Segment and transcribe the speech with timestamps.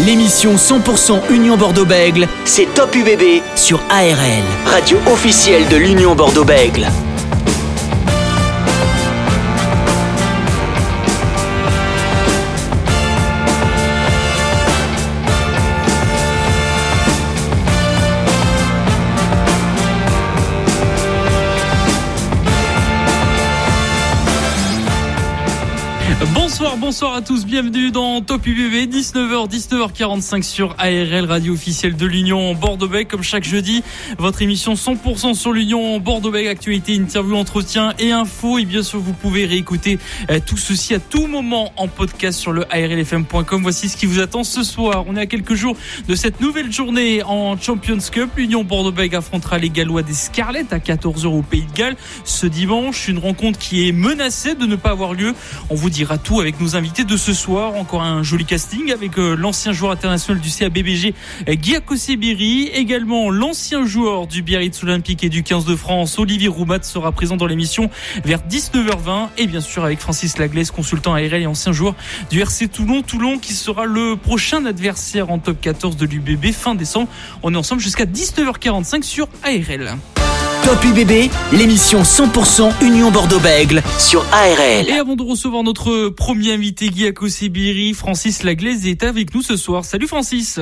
[0.00, 6.88] l'émission 100% Union Bordeaux-Bègle, c'est Top UBB sur ARL, radio officielle de l'Union Bordeaux-Bègle.
[26.56, 32.06] Bonsoir, bonsoir à tous, bienvenue dans Top UBB, 19h, 19h45 sur ARL, radio officielle de
[32.06, 33.10] l'Union Bordeaux-Bègles.
[33.10, 33.82] Comme chaque jeudi,
[34.18, 38.58] votre émission 100% sur l'Union Bordeaux-Bègles, actualité, interview, entretien et info.
[38.58, 39.98] Et bien sûr, vous pouvez réécouter
[40.30, 43.60] euh, tout ceci à tout moment en podcast sur le ARLFM.com.
[43.60, 45.06] Voici ce qui vous attend ce soir.
[45.08, 45.76] On est à quelques jours
[46.06, 48.30] de cette nouvelle journée en Champions Cup.
[48.36, 53.08] L'Union Bordeaux-Bègles affrontera les Gallois des Scarlett à 14h au Pays de Galles ce dimanche.
[53.08, 55.34] Une rencontre qui est menacée de ne pas avoir lieu.
[55.68, 57.74] On vous dira tout avec nos invités de ce soir.
[57.74, 61.14] Encore un joli casting avec euh, l'ancien joueur international du CABBG,
[61.48, 62.68] Guy Akosebiri.
[62.74, 67.36] Également l'ancien joueur du Biarritz Olympique et du 15 de France, Olivier Roumat, sera présent
[67.36, 67.88] dans l'émission
[68.26, 69.28] vers 19h20.
[69.38, 71.94] Et bien sûr avec Francis Laglaise, consultant ARL et ancien joueur
[72.30, 73.00] du RC Toulon.
[73.00, 77.08] Toulon qui sera le prochain adversaire en top 14 de l'UBB fin décembre.
[77.42, 79.96] On est ensemble jusqu'à 19h45 sur ARL.
[80.74, 84.88] Top UBB, l'émission 100% Union Bordeaux-Bègle sur ARL.
[84.88, 89.56] Et avant de recevoir notre premier invité, Guy Akosebiri, Francis Laglaise est avec nous ce
[89.56, 89.84] soir.
[89.84, 90.58] Salut Francis.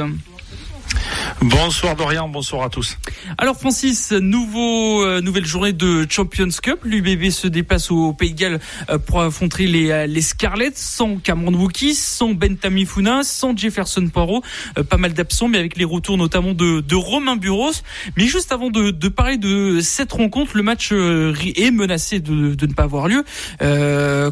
[1.40, 2.98] Bonsoir Dorian, bonsoir à tous.
[3.36, 6.80] Alors Francis, nouveau, euh, nouvelle journée de Champions Cup.
[6.84, 11.16] L'UBB se déplace au Pays de Galles euh, pour affronter les, euh, les Scarlets sans
[11.16, 14.42] Cameron Wookies, sans Ben Tamifuna, sans Jefferson Poirot.
[14.88, 17.72] pas mal d'absents, mais avec les retours notamment de, de Romain Buros.
[18.16, 22.66] Mais juste avant de, de, parler de cette rencontre, le match est menacé de, de
[22.66, 23.24] ne pas avoir lieu.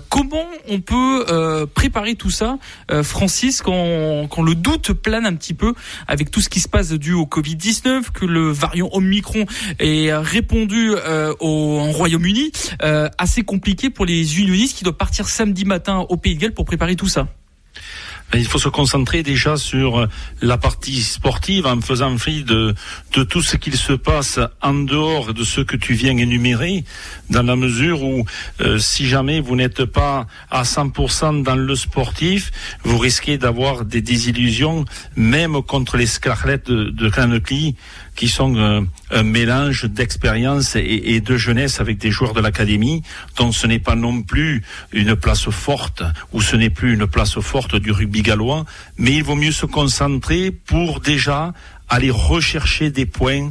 [0.08, 2.58] comment on peut préparer tout ça,
[3.02, 5.74] Francis, quand, quand le doute plane un petit peu
[6.06, 9.46] avec tout ce qui se passe dû au Covid-19, que le variant Omicron
[9.78, 15.28] est répondu euh, au en Royaume-Uni, euh, assez compliqué pour les unionistes qui doivent partir
[15.28, 17.28] samedi matin au Pays de Galles pour préparer tout ça.
[18.34, 20.06] Il faut se concentrer déjà sur
[20.40, 22.74] la partie sportive en faisant fi de,
[23.16, 26.84] de tout ce qu'il se passe en dehors de ce que tu viens énumérer,
[27.28, 28.24] dans la mesure où
[28.60, 32.52] euh, si jamais vous n'êtes pas à 100% dans le sportif,
[32.84, 34.84] vous risquez d'avoir des désillusions,
[35.16, 37.10] même contre les Scarlett de, de
[38.14, 43.02] qui sont un mélange d'expérience et, de jeunesse avec des joueurs de l'académie,
[43.36, 44.62] dont ce n'est pas non plus
[44.92, 48.64] une place forte ou ce n'est plus une place forte du rugby gallois,
[48.98, 51.52] mais il vaut mieux se concentrer pour déjà
[51.88, 53.50] aller rechercher des points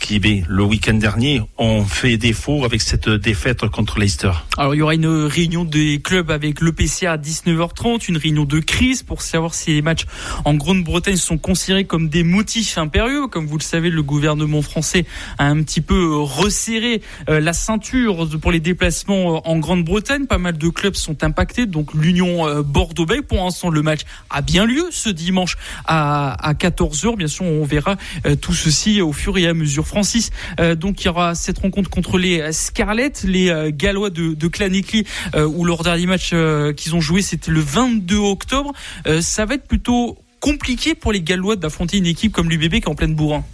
[0.00, 4.32] qui, le week-end dernier, ont fait défaut avec cette défaite contre Leicester.
[4.58, 8.58] Alors, il y aura une réunion des clubs avec l'EPC à 19h30, une réunion de
[8.58, 10.06] crise pour savoir si les matchs
[10.44, 13.28] en Grande-Bretagne sont considérés comme des motifs impérieux.
[13.28, 15.04] Comme vous le savez, le gouvernement français
[15.38, 20.26] a un petit peu resserré euh, la ceinture pour les déplacements euh, en Grande-Bretagne.
[20.26, 23.24] Pas mal de clubs sont impactés, donc l'Union euh, Bordeaux-Bègles.
[23.24, 24.00] Pour l'instant, le match
[24.30, 25.56] a bien lieu ce dimanche
[25.86, 27.16] à 14h.
[27.16, 27.96] Bien sûr, on verra
[28.40, 29.86] tout ceci au fur et à mesure.
[29.90, 30.30] Francis.
[30.60, 34.48] Euh, donc il y aura cette rencontre contre les Scarlett, les euh, Gallois de, de
[34.48, 36.32] Clanecly, euh, où leur dernier match
[36.76, 38.72] qu'ils ont joué c'était le 22 octobre.
[39.20, 42.88] ça va être plutôt compliqué pour les Gallois d'affronter une équipe comme l'UBB qui est
[42.88, 43.44] en pleine bourrin.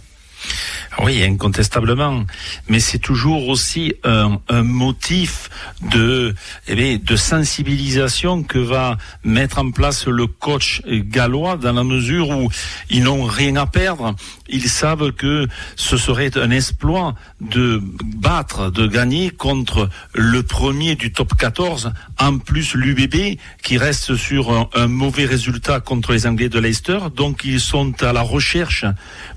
[1.03, 2.25] Oui, incontestablement.
[2.69, 5.49] Mais c'est toujours aussi un, un motif
[5.91, 6.33] de,
[6.67, 12.49] eh de sensibilisation que va mettre en place le coach gallois dans la mesure où
[12.89, 14.15] ils n'ont rien à perdre.
[14.49, 17.79] Ils savent que ce serait un exploit de
[18.15, 24.51] battre, de gagner contre le premier du top 14, en plus l'UBB qui reste sur
[24.51, 26.99] un, un mauvais résultat contre les Anglais de Leicester.
[27.15, 28.85] Donc ils sont à la recherche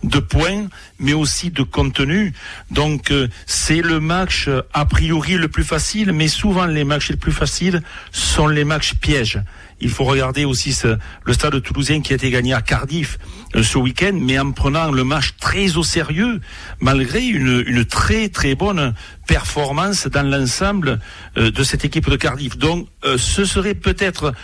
[0.04, 0.68] de points,
[1.00, 2.32] mais aussi de contenu.
[2.70, 7.10] Donc euh, c'est le match euh, a priori le plus facile, mais souvent les matchs
[7.10, 9.40] les plus faciles sont les matchs pièges.
[9.80, 13.18] Il faut regarder aussi ce, le stade toulousain qui a été gagné à Cardiff
[13.56, 16.40] euh, ce week-end, mais en prenant le match très au sérieux,
[16.80, 18.94] malgré une, une très très bonne
[19.26, 20.98] performance dans l'ensemble
[21.36, 22.58] de cette équipe de Cardiff.
[22.58, 24.34] Donc ce serait peut-être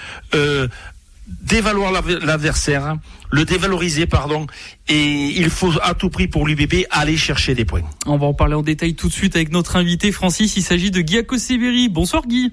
[1.27, 2.97] dévaloir l'adversaire,
[3.31, 4.47] le dévaloriser, pardon,
[4.89, 7.83] et il faut à tout prix pour l'UBB aller chercher des points.
[8.07, 10.91] On va en parler en détail tout de suite avec notre invité Francis, il s'agit
[10.91, 11.89] de Guy Akoseberi.
[11.89, 12.53] Bonsoir Guy.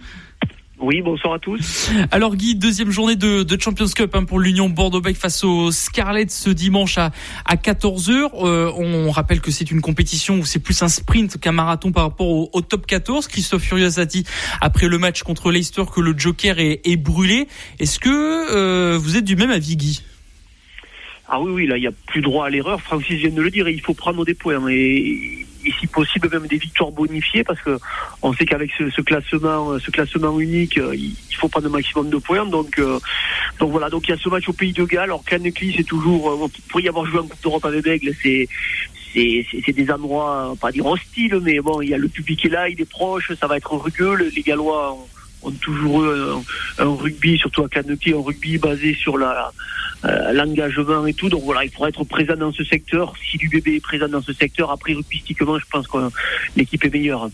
[0.84, 1.92] Oui, bonsoir à tous.
[2.12, 6.30] Alors Guy, deuxième journée de, de Champions Cup hein, pour l'Union Bordeaux-Bègles face aux Scarlett
[6.30, 7.12] ce dimanche à,
[7.46, 8.12] à 14h.
[8.44, 12.04] Euh, on rappelle que c'est une compétition où c'est plus un sprint qu'un marathon par
[12.04, 13.30] rapport au, top 14.
[13.30, 14.26] Christophe Furios a dit
[14.60, 17.48] après le match contre Leicester que le Joker est, est brûlé.
[17.80, 20.04] Est-ce que euh, vous êtes du même avis Guy?
[21.30, 22.82] Ah oui, oui, là, il n'y a plus droit à l'erreur.
[22.82, 25.46] Francis vient de le dire, il faut prendre des points et,
[25.80, 27.80] si possible même des victoires bonifiées parce que
[28.22, 32.18] on sait qu'avec ce, classement, ce classement unique, euh, il faut prendre un maximum de
[32.18, 32.46] points.
[32.46, 33.00] Donc, euh,
[33.60, 33.90] donc voilà.
[33.90, 35.04] Donc il y a ce match au Pays de Galles.
[35.04, 38.48] Alors Canecli, c'est toujours, euh, pour y avoir joué en Coupe d'Europe avec Aigle, c'est
[39.16, 42.68] c'est des endroits, pas dire hostiles, mais bon, il y a le public est là,
[42.68, 44.16] il est proche, ça va être rugueux.
[44.16, 45.08] Les Gallois ont,
[45.62, 46.20] toujours eu
[46.80, 49.52] un, rugby, surtout à Canecli, un rugby basé sur la
[50.06, 51.30] euh, l'engagement et tout.
[51.30, 53.14] Donc voilà, il faudra être présent dans ce secteur.
[53.30, 55.98] Si du bébé est présent dans ce secteur, après rugbystiquement, je pense que
[56.58, 57.30] l'équipe est meilleure.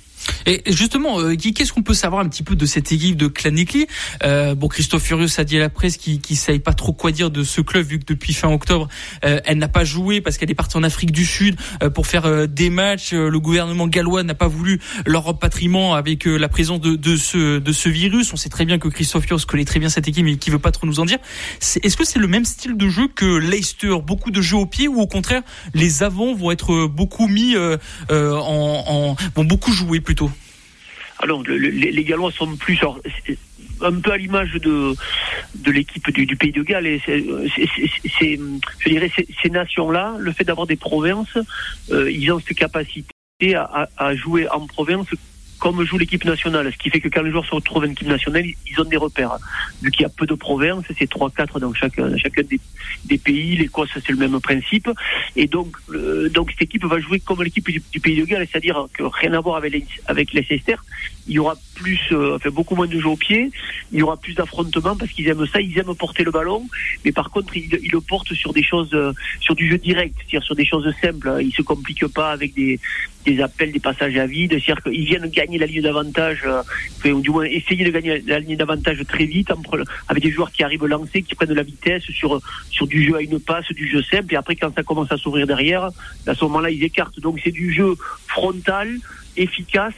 [0.45, 3.87] Et justement, euh, qu'est-ce qu'on peut savoir un petit peu de cette équipe de Clanicli
[4.23, 7.11] euh, Bon, Christophe Furieux a dit à la presse qu'il ne savait pas trop quoi
[7.11, 8.87] dire de ce club vu que depuis fin octobre,
[9.25, 12.07] euh, elle n'a pas joué parce qu'elle est partie en Afrique du Sud euh, pour
[12.07, 13.13] faire des matchs.
[13.13, 17.71] Le gouvernement gallois n'a pas voulu leur repatriement avec la présence de, de, ce, de
[17.71, 18.33] ce virus.
[18.33, 20.59] On sait très bien que Christophe Furieux connaît très bien cette équipe mais qui veut
[20.59, 21.17] pas trop nous en dire.
[21.59, 23.95] Est-ce que c'est le même style de jeu que Leicester?
[24.05, 25.41] Beaucoup de jeux au pied ou au contraire
[25.73, 27.77] les avants vont être beaucoup mis en,
[28.09, 30.18] en vont beaucoup jouer plutôt?
[31.21, 32.79] Alors, les, Gallois sont plus
[33.81, 34.93] un peu à l'image de
[35.55, 36.99] de l'équipe du, Pays de Galles.
[37.05, 39.11] Je dirais,
[39.41, 41.37] ces, nations-là, le fait d'avoir des provinces,
[41.91, 43.13] euh, ils ont cette capacité
[43.55, 45.07] à, jouer en province
[45.59, 48.07] comme joue l'équipe nationale, ce qui fait que quand les joueurs se retrouvent en équipe
[48.07, 49.37] nationale, ils ont des repères.
[49.81, 52.59] Vu qu'il y a peu de provinces, c'est 3-4 dans chacun, chacun des,
[53.05, 54.89] des pays, l'Écosse c'est le même principe,
[55.35, 55.75] et donc,
[56.31, 59.41] donc cette équipe va jouer comme l'équipe du, Pays de Galles, c'est-à-dire que rien à
[59.41, 60.75] voir avec les, avec Leicester,
[61.27, 63.51] il y aura plus, euh, enfin beaucoup moins de jeux au pied,
[63.91, 66.67] il y aura plus d'affrontements parce qu'ils aiment ça, ils aiment porter le ballon,
[67.03, 70.15] mais par contre ils, ils le portent sur des choses, euh, sur du jeu direct,
[70.17, 72.79] c'est-à-dire sur des choses simples, ils se compliquent pas avec des,
[73.29, 77.21] des appels, des passages à vide, c'est-à-dire qu'ils viennent gagner la ligne d'avantage, euh, ou
[77.21, 79.49] du moins essayer de gagner la ligne d'avantage très vite
[80.07, 83.15] avec des joueurs qui arrivent lancés, qui prennent de la vitesse sur, sur du jeu
[83.15, 85.89] à une passe, du jeu simple, et après quand ça commence à s'ouvrir derrière,
[86.27, 87.19] à ce moment-là ils écartent.
[87.19, 87.95] Donc c'est du jeu
[88.27, 88.89] frontal,
[89.37, 89.93] efficace,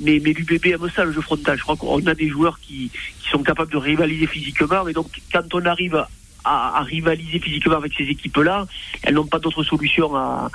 [0.00, 1.58] mais, mais aime ça, le jeu frontal.
[1.58, 2.90] Je crois qu'on a des joueurs qui,
[3.30, 6.04] sont capables de rivaliser physiquement, mais donc quand on arrive
[6.44, 8.66] à, rivaliser physiquement avec ces équipes-là.
[9.02, 10.50] Elles n'ont pas d'autre solution à,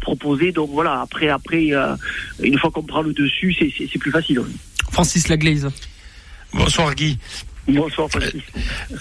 [0.00, 0.52] proposer.
[0.52, 1.96] Donc voilà, après, après euh,
[2.42, 4.42] une fois qu'on prend le dessus, c'est plus facile.
[4.92, 5.68] Francis Laglaise.
[6.52, 7.18] Bonsoir Guy.
[7.68, 8.42] Bonsoir Francis.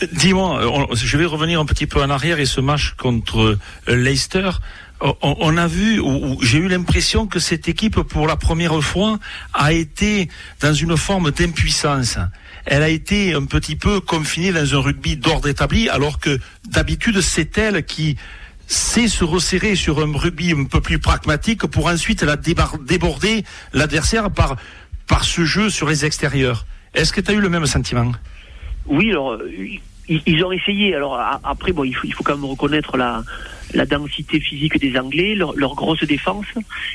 [0.02, 3.58] Euh, dis-moi, je vais revenir un petit peu en arrière et ce match contre
[3.88, 4.50] euh, Leicester.
[5.22, 9.20] On, a vu, ou j'ai eu l'impression que cette équipe, pour la première fois,
[9.54, 10.30] a été
[10.62, 12.18] dans une forme d'impuissance
[12.66, 16.40] elle a été un petit peu confinée dans un rugby d'ordre établi, alors que
[16.70, 18.18] d'habitude c'est elle qui
[18.68, 24.32] sait se resserrer sur un rugby un peu plus pragmatique pour ensuite la déborder l'adversaire
[24.32, 24.56] par,
[25.08, 26.66] par ce jeu sur les extérieurs.
[26.96, 28.12] Est-ce que tu as eu le même sentiment?
[28.88, 29.52] Oui, alors euh,
[30.08, 30.96] ils ont essayé.
[30.96, 33.24] Alors après, bon, il faut, il faut quand même reconnaître la,
[33.74, 36.46] la densité physique des Anglais, leur, grosse défense.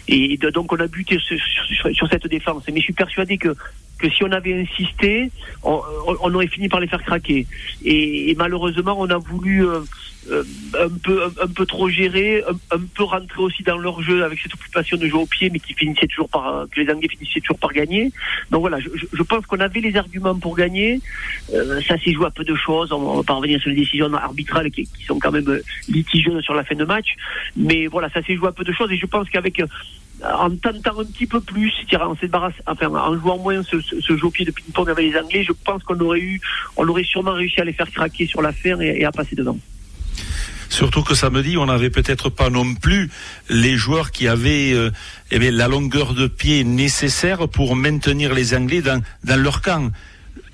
[0.08, 2.64] Et donc on a buté sur, cette défense.
[2.68, 3.54] Mais je suis persuadé que,
[4.00, 5.30] que si on avait insisté,
[5.62, 7.46] on, aurait fini par les faire craquer.
[7.84, 9.80] Et, malheureusement, on a voulu euh,
[10.30, 10.44] euh,
[10.78, 14.54] un peu un, peu trop gérer, un, peu rentrer aussi dans leur jeu avec cette
[14.54, 17.58] occupation de jouer au pied, mais qui finissait toujours par que les Anglais finissaient toujours
[17.58, 18.10] par gagner.
[18.50, 21.00] Donc voilà, je, je pense qu'on avait les arguments pour gagner.
[21.54, 22.92] Euh, ça s'est joué à peu de choses.
[22.92, 26.54] On va pas revenir sur les décisions arbitrales qui, qui sont quand même litigieuses sur
[26.54, 27.08] la fin de match.
[27.56, 29.62] Mais voilà, ça s'est joué à peu de choses et je pense qu'avec
[30.24, 32.14] en tentant un petit peu plus, en,
[32.66, 35.82] enfin, en jouant moins ce, jeu au pied de ping-pong avec les Anglais, je pense
[35.82, 36.40] qu'on aurait eu,
[36.76, 39.58] on aurait sûrement réussi à les faire craquer sur l'affaire et, et à passer devant.
[40.70, 43.10] Surtout que samedi, on n'avait peut-être pas non plus
[43.48, 44.90] les joueurs qui avaient euh,
[45.32, 49.90] eh la longueur de pied nécessaire pour maintenir les Anglais dans, dans leur camp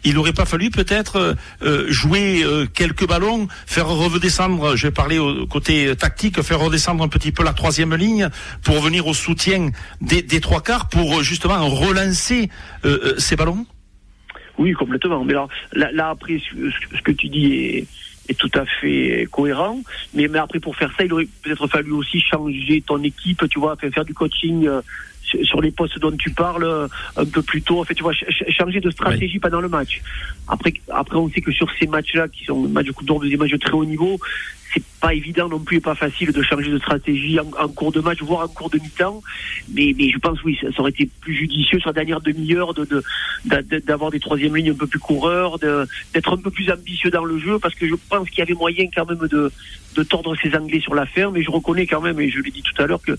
[0.04, 5.18] il n'aurait pas fallu peut-être euh, euh, jouer quelques ballons, faire redescendre, je vais parler
[5.18, 8.28] au côté tactique, faire redescendre un petit peu la troisième ligne
[8.62, 12.50] pour venir au soutien des, trois quarts pour justement relancer
[13.18, 13.66] ces ballons?
[14.58, 15.24] Oui, complètement.
[15.24, 15.48] Mais là,
[15.92, 17.86] là, après, ce que tu dis
[18.28, 19.80] est tout à fait cohérent.
[20.14, 23.58] Mais, mais après, pour faire ça, il aurait peut-être fallu aussi changer ton équipe, tu
[23.58, 24.80] vois, faire du coaching euh,
[25.42, 27.80] sur les postes dont tu parles euh, un peu plus tôt.
[27.80, 28.12] En fait, tu vois,
[28.48, 30.00] changer de stratégie pendant le match.
[30.48, 33.20] Après, après, on sait que sur ces matchs-là, qui sont des matchs de Coupe d'Or,
[33.20, 34.18] des matchs de très haut niveau,
[34.76, 38.00] c'est pas évident non plus et pas facile de changer de stratégie en, cours de
[38.00, 39.22] match, voire en cours de mi-temps.
[39.72, 43.02] Mais, mais je pense, oui, ça, aurait été plus judicieux sur la dernière demi-heure de,
[43.86, 47.38] d'avoir des troisièmes lignes un peu plus coureurs, d'être un peu plus ambitieux dans le
[47.38, 49.50] jeu, parce que je pense qu'il y avait moyen quand même de,
[50.02, 51.34] tordre ces Anglais sur la ferme.
[51.34, 53.16] Mais je reconnais quand même, et je l'ai dit tout à l'heure, que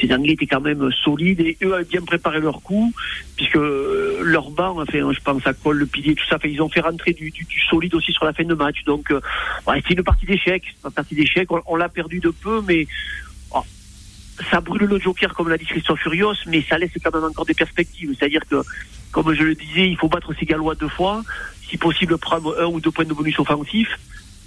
[0.00, 2.92] ces Anglais étaient quand même solides et eux avaient bien préparé leur coup,
[3.36, 6.68] puisque euh, leur banc, enfin, je pense à Cole, le pilier, tout ça, ils ont
[6.68, 8.82] fait rentrer du, du, solide aussi sur la fin de match.
[8.84, 9.20] Donc, euh,
[9.66, 11.48] c'est une partie d'échec, partie d'échecs.
[11.66, 12.86] On, l'a perdu de peu, mais
[13.52, 13.62] oh,
[14.50, 17.46] ça brûle le joker, comme l'a dit Christophe Furios, mais ça laisse quand même encore
[17.46, 18.14] des perspectives.
[18.18, 18.62] C'est-à-dire que,
[19.12, 21.22] comme je le disais, il faut battre ces Gallois deux fois,
[21.68, 23.88] si possible prendre un ou deux points de bonus offensif.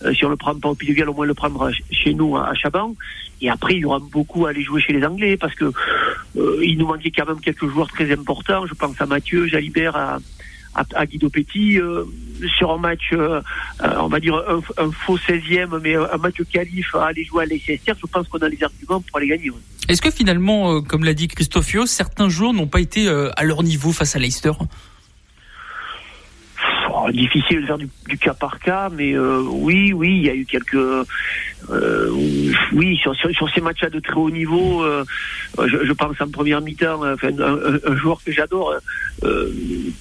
[0.03, 2.13] Euh, si on le prend pas au Pays de Galles, au moins le prendre chez
[2.13, 2.95] nous à, Chaban.
[3.41, 5.71] Et après, il y aura beaucoup à aller jouer chez les Anglais parce que
[6.37, 8.65] euh, il nous manquait quand même quelques joueurs très importants.
[8.65, 10.17] Je pense à Mathieu, Jalibert, à,
[10.73, 12.05] à, Guido Petit euh,
[12.57, 14.35] sur un match, on va dire
[14.77, 17.93] un, faux 16e, mais un match qualif à aller jouer à l'Leicester.
[17.99, 19.51] Je pense qu'on a les arguments pour aller gagner.
[19.87, 23.91] Est-ce que finalement, comme l'a dit Christophe certains joueurs n'ont pas été à leur niveau
[23.91, 24.51] face à Leicester?
[27.11, 30.45] Difficile de faire du, cas par cas, mais euh, oui, oui, il y a eu
[30.45, 32.09] quelques, euh,
[32.73, 33.15] oui, sur,
[33.53, 35.03] ces matchs-là de très haut niveau, euh,
[35.57, 38.75] je, pense en première mi-temps, un, joueur que j'adore,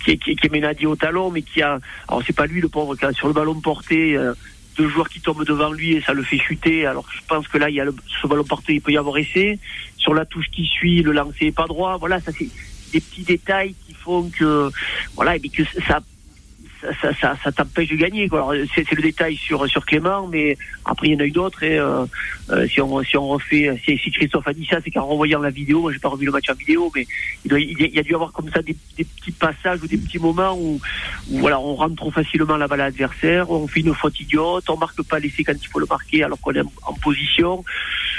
[0.05, 2.69] qui, qui, qui, est Ménadi au talon, mais qui a, alors c'est pas lui le
[2.69, 4.19] pauvre, qui sur le ballon porté
[4.77, 6.87] deux joueurs qui tombent devant lui et ça le fait chuter.
[6.87, 9.19] Alors je pense que là, il y a le, ballon porté, il peut y avoir
[9.19, 9.59] essai.
[9.97, 11.99] Sur la touche qui suit, le lancer est pas droit.
[11.99, 12.49] Voilà, ça c'est
[12.93, 14.71] des petits détails qui font que,
[15.15, 16.01] voilà, et que ça
[17.13, 18.29] ça, t'empêche de gagner.
[18.75, 21.63] C'est, le détail sur, sur Clément, mais après il y en a eu d'autres.
[21.63, 22.05] Et euh,
[22.51, 25.51] euh, si, on, si on refait, si, Christophe a dit ça, c'est qu'en revoyant la
[25.51, 27.07] vidéo, moi j'ai pas revu le match en vidéo, mais
[27.45, 30.57] il, il, y a dû avoir comme ça des, petits passages ou des petits moments
[30.59, 30.81] où,
[31.31, 34.77] voilà, on rentre trop facilement la balle à l'adversaire, on fait une faute idiote, on
[34.77, 37.65] marque pas l'essai quand il faut le marquer alors qu'on est en, position.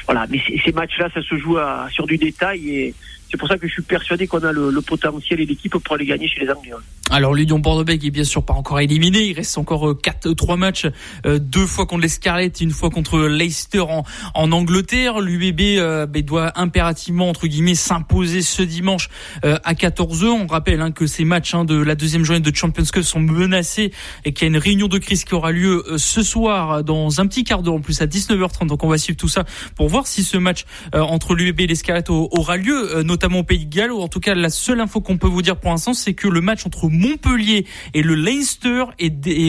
[0.05, 1.57] Voilà, mais ces matchs-là, ça se joue
[1.91, 2.95] sur du détail et
[3.31, 6.05] c'est pour ça que je suis persuadé qu'on a le, potentiel et l'équipe pour aller
[6.05, 6.71] gagner chez les Anglais.
[7.11, 9.25] Alors l'Union Bordeaux-Bègles est bien sûr pas encore éliminé.
[9.25, 10.87] Il reste encore euh, quatre, trois matchs,
[11.25, 15.21] euh, deux fois contre les Scarlets, une fois contre Leicester en, en Angleterre.
[15.21, 19.09] L'UBB euh, ben, doit impérativement entre guillemets s'imposer ce dimanche
[19.43, 20.25] à 14h.
[20.25, 23.19] On rappelle hein, que ces matchs hein, de la deuxième journée de Champions Cup sont
[23.19, 23.91] menacés
[24.25, 27.27] et qu'il y a une réunion de crise qui aura lieu ce soir dans un
[27.27, 28.67] petit quart d'heure en plus à 19h30.
[28.67, 29.45] Donc on va suivre tout ça
[29.75, 33.91] pour voir si ce match entre l'UBB et les aura lieu, au Pays de Galles,
[33.91, 36.27] ou en tout cas la seule info qu'on peut vous dire pour l'instant, c'est que
[36.27, 38.85] le match entre Montpellier et le Leinster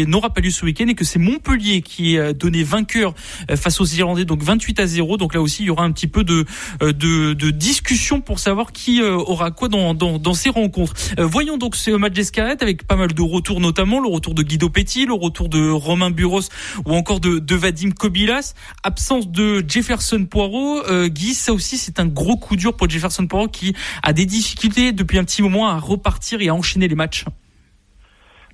[0.07, 3.15] n'aura pas lieu ce week-end et que c'est Montpellier qui est donné vainqueur
[3.51, 5.17] euh, face aux Irlandais, donc 28 à 0.
[5.17, 6.45] Donc là aussi, il y aura un petit peu de,
[6.83, 10.95] euh, de, de discussion pour savoir qui euh, aura quoi dans, dans, dans ces rencontres.
[11.19, 14.69] Voyons donc ce match d'escarrette avec pas mal de retours, notamment le retour de Guido
[14.69, 16.43] Petit, le retour de Romain Buros
[16.87, 18.55] ou encore de, de Vadim Kobilas.
[18.83, 20.83] Absence de Jefferson Poirot.
[21.07, 23.62] Guy, ça aussi, c'est un gros coup dur pour Jefferson Poirot qui
[24.03, 27.25] a des difficultés depuis un petit moment à repartir et à enchaîner les matchs.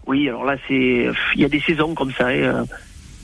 [0.06, 2.28] Oui, alors là, c'est il y a des saisons comme ça.
[2.28, 2.64] Euh,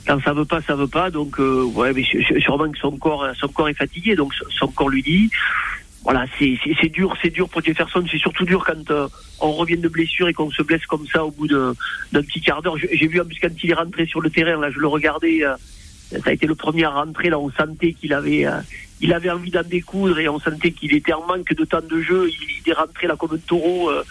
[0.06, 1.10] quand ça veut pas, ça veut pas.
[1.10, 2.04] Donc, euh, ouais, mais
[2.40, 5.30] sûrement que son corps, son corps est fatigué, donc son corps lui dit.
[6.02, 8.04] Voilà, c'est dur, c'est dur pour Jefferson.
[8.10, 9.08] C'est surtout dur quand euh,
[9.40, 11.74] on revient de blessure et qu'on se blesse comme ça au bout d'un
[12.12, 12.76] petit quart d'heure.
[12.76, 15.40] J'ai vu en plus quand il est rentré sur le terrain, là, je le regardais.
[16.22, 17.30] Ça a été le premier à rentrer.
[17.30, 18.46] Là, on sentait qu'il avait,
[19.00, 22.00] il avait envie d'en découdre et on sentait qu'il était en manque de temps de
[22.00, 22.30] jeu.
[22.30, 23.90] Il, est rentré là comme un taureau.
[23.90, 24.02] Euh,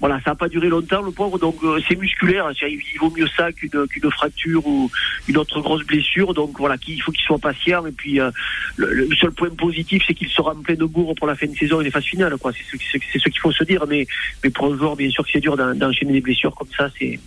[0.00, 1.38] voilà, ça n'a pas duré longtemps le pauvre.
[1.38, 2.50] Donc euh, c'est musculaire.
[2.62, 4.90] Il, vaut mieux ça qu'une fracture ou
[5.28, 6.34] une autre grosse blessure.
[6.34, 7.86] Donc voilà, il faut qu'il soit patient.
[7.86, 8.30] Et puis euh,
[8.76, 11.80] le, seul point positif, c'est qu'il sera en pleine bourre pour la fin de saison
[11.80, 12.36] et les phases finales.
[12.38, 13.86] Quoi, c'est ce, ce qu'il faut se dire.
[13.86, 14.06] Mais
[14.42, 16.90] mais pour un joueur, bien sûr que c'est dur d'enchaîner des blessures comme ça.
[16.98, 17.20] C'est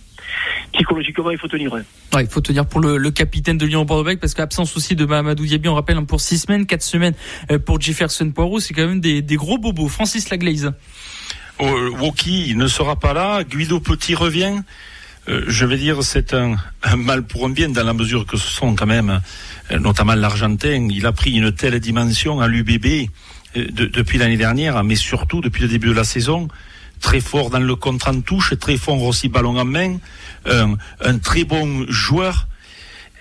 [0.72, 1.72] psychologiquement, il faut tenir.
[1.72, 1.82] Ouais.
[2.20, 5.68] il faut tenir pour le, capitaine de Lyon Bordeaux parce qu'absence aussi de Mahamadou Diaby,
[5.68, 7.14] on rappelle, hein, pour six semaines, quatre semaines
[7.50, 9.88] euh, pour Jefferson Poirot, c'est quand même des, gros bobos.
[9.88, 10.72] Francis Laglaise.
[11.58, 14.60] Oh, Woki ne sera pas là, Guido Petit revient.
[15.28, 16.56] Euh, je vais dire c'est un,
[16.96, 19.20] mal pour un bien dans la mesure que ce sont quand même,
[19.70, 23.08] euh, notamment l'Argentin, il a pris une telle dimension à l'UBB
[23.54, 26.48] depuis l'année dernière, mais surtout depuis le début de la saison
[27.04, 29.98] très fort dans le contre en touche, très fort aussi ballon en main,
[30.46, 32.48] un, très bon joueur.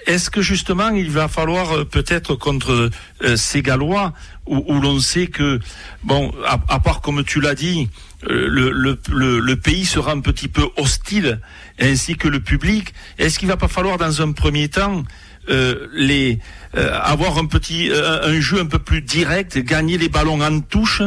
[0.06, 2.90] Est-ce que justement il va falloir euh, peut-être contre
[3.24, 4.14] euh, ces Gallois
[4.46, 5.60] où, l'on sait que
[6.04, 7.90] bon à, part comme tu l'as dit
[8.30, 11.40] euh, le, pays sera un petit peu hostile
[11.80, 15.04] ainsi que le public est-ce qu'il va pas falloir dans un premier temps
[15.94, 16.40] les
[16.76, 21.02] avoir un petit un jeu un peu plus direct gagner les ballons en touche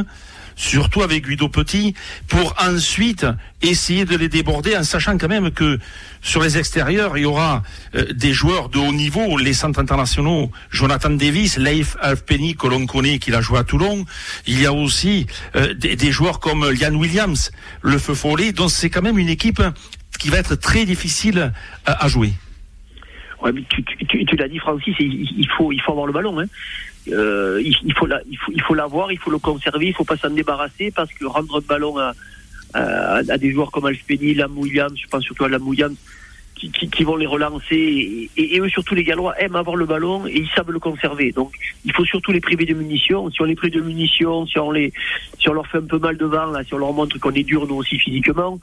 [0.57, 1.95] surtout avec Guido Petit,
[2.29, 3.27] pour ensuite
[3.63, 5.79] essayer de les déborder en sachant quand même que
[6.23, 7.63] sur les extérieurs, il y aura
[7.95, 12.87] euh, des joueurs de haut niveau, les centres internationaux, Jonathan Davis, Leif Alfpenny, que l'on
[12.87, 14.07] connaît, qui a joué à Toulon.
[14.47, 18.53] Il y a aussi euh, des, joueurs comme Lian Williams, le feu follet.
[18.53, 19.63] Donc c'est quand même une équipe
[20.19, 21.53] qui va être très difficile
[21.85, 22.33] à, jouer.
[23.43, 26.41] Ouais, tu, l'as dit, Francis, il faut, il faut avoir le ballon.
[26.41, 26.47] Hein.
[27.09, 30.17] Euh, il, faut il, faut, il faut l'avoir, il faut le conserver, il faut pas
[30.17, 32.13] s'en débarrasser parce que rendre le ballon à,
[32.75, 35.65] à, des joueurs comme Alfpeni, Lam je pense surtout à Lam
[36.57, 38.31] qui, qui, vont les relancer.
[38.37, 41.31] Et, eux, surtout les Gallois, aiment avoir le ballon et ils savent le conserver.
[41.33, 41.53] Donc,
[41.85, 43.31] il faut surtout les priver de munitions.
[43.31, 44.93] Si on les prive de munitions, si on, les,
[45.39, 47.43] si on leur fait un peu mal devant, là, si on leur montre qu'on est
[47.43, 48.59] dur, nous aussi, physiquement,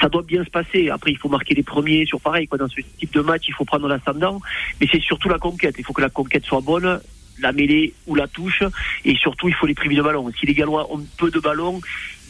[0.00, 0.90] ça, doit bien se passer.
[0.90, 2.46] Après, il faut marquer les premiers sur pareil.
[2.46, 2.58] Quoi.
[2.58, 4.40] Dans ce type de match, il faut prendre l'ascendant.
[4.80, 5.74] Mais c'est surtout la conquête.
[5.78, 7.00] Il faut que la conquête soit bonne
[7.40, 8.62] la mêlée ou la touche.
[9.04, 10.30] Et surtout, il faut les priver de ballon.
[10.38, 11.80] Si les Gallois ont peu de ballon,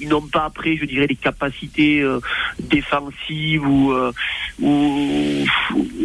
[0.00, 2.21] ils n'ont pas après, je dirais, les capacités euh,
[2.59, 4.12] défensives ou, euh,
[4.61, 5.44] ou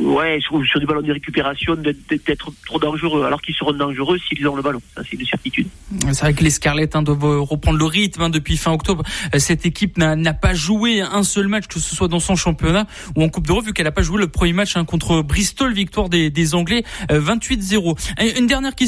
[0.02, 4.48] ouais, sur, sur, du ballon de récupération d'être trop dangereux, alors qu'ils seront dangereux s'ils
[4.48, 4.82] ont le ballon.
[4.96, 5.68] Ça, c'est une certitude.
[6.12, 9.04] C'est vrai que les Scarlets hein, doivent reprendre le rythme hein, depuis fin octobre.
[9.34, 12.88] Euh, cette équipe n'a pas joué un seul match, que ce soit dans son championnat
[13.16, 15.74] ou en Coupe d'Europe, vu qu'elle n'a pas joué le premier match hein, contre Bristol,
[15.74, 18.38] victoire des Anglais 28-0.
[18.38, 18.87] Une dernière question,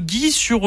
[0.00, 0.62] Guy, sur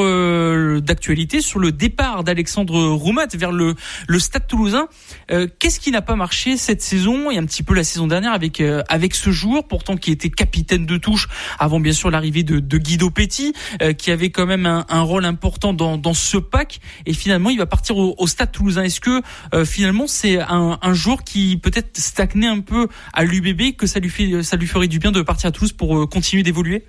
[0.81, 3.75] d'actualité sur le départ d'Alexandre Roumat vers le,
[4.07, 4.87] le Stade Toulousain.
[5.31, 8.33] Euh, qu'est-ce qui n'a pas marché cette saison et un petit peu la saison dernière
[8.33, 11.27] avec euh, avec ce joueur pourtant qui était capitaine de touche
[11.59, 15.01] avant bien sûr l'arrivée de, de, Guido Petit euh, qui avait quand même un, un,
[15.01, 18.83] rôle important dans, dans ce pack et finalement il va partir au, au Stade Toulousain.
[18.83, 19.21] Est-ce que
[19.65, 20.93] finalement c'est un, un
[21.25, 24.99] qui peut-être stagnait un peu à l'UBB que ça lui fait ça lui ferait du
[24.99, 26.83] bien de partir à Toulouse pour continuer d'évoluer?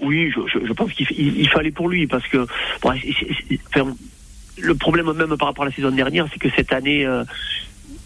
[0.00, 2.46] Oui, je, je, pense qu'il il, fallait pour lui parce que
[2.82, 2.92] bon,
[4.58, 7.24] le problème même par rapport à la saison dernière, c'est que cette année, euh,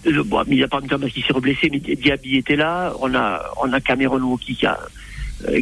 [0.04, 2.92] le, bon, il n'y a pas parce qu'il s'est reblessé, mais Diaby était là.
[3.00, 4.78] On a, on a Cameron qui a,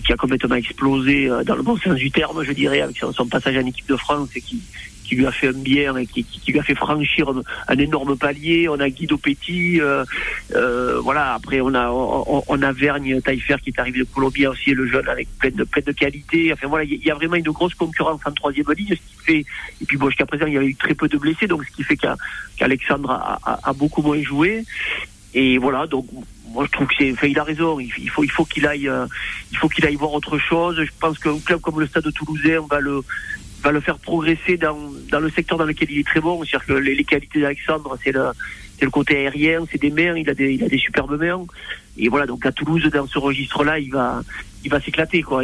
[0.04, 3.26] qui a complètement explosé euh, dans le bon sens du terme, je dirais, avec son,
[3.26, 4.60] passage en équipe de France et qui,
[5.04, 7.32] qui lui a fait un bien et qui, qui, lui a fait franchir
[7.68, 8.68] un, énorme palier.
[8.68, 10.04] On a Guido Petit, euh,
[10.54, 11.34] euh, voilà.
[11.34, 14.86] Après, on a on, on a Vergne Taillefer qui est arrivé de Colombie aussi, le
[14.86, 16.52] jeune avec plein de plein de qualité.
[16.52, 19.44] Enfin voilà, il y a vraiment une grosse concurrence en troisième ligne, ce qui fait.
[19.80, 21.76] Et puis bon, jusqu'à présent, il y a eu très peu de blessés, donc ce
[21.76, 24.64] qui fait qu'Alexandre a, a, a, beaucoup moins joué.
[25.34, 26.06] Et voilà, donc
[26.48, 27.78] moi je trouve que c'est, enfin, il a raison.
[27.80, 29.06] Il, faut, il faut qu'il aille, euh,
[29.52, 30.76] il faut qu'il aille voir autre chose.
[30.82, 33.02] Je pense qu'un club comme le Stade de Toulousain va le,
[33.62, 34.76] va le faire progresser dans,
[35.20, 36.42] le secteur dans lequel il est très bon.
[36.44, 38.30] C'est-à-dire que les, qualités d'Alexandre, c'est le,
[38.78, 40.16] c'est le côté aérien, c'est des mains.
[40.16, 41.44] Il a des, il a des superbes mains.
[41.96, 44.22] Et voilà, donc à Toulouse, dans ce registre-là, il va,
[44.68, 45.42] il va s'éclater quoi.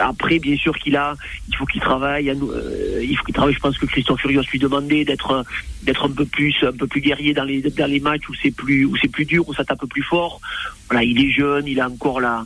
[0.00, 1.14] Après, bien sûr qu'il a,
[1.50, 2.30] il faut qu'il travaille.
[2.30, 3.52] Euh, il faut qu'il travaille.
[3.52, 5.44] Je pense que Christophe Furios lui demandait d'être,
[5.82, 8.50] d'être un peu plus, un peu plus guerrier dans les, dans les matchs où c'est
[8.50, 10.40] plus, où c'est plus dur, où ça tape plus fort.
[10.88, 12.44] Voilà, il est jeune, il a encore la,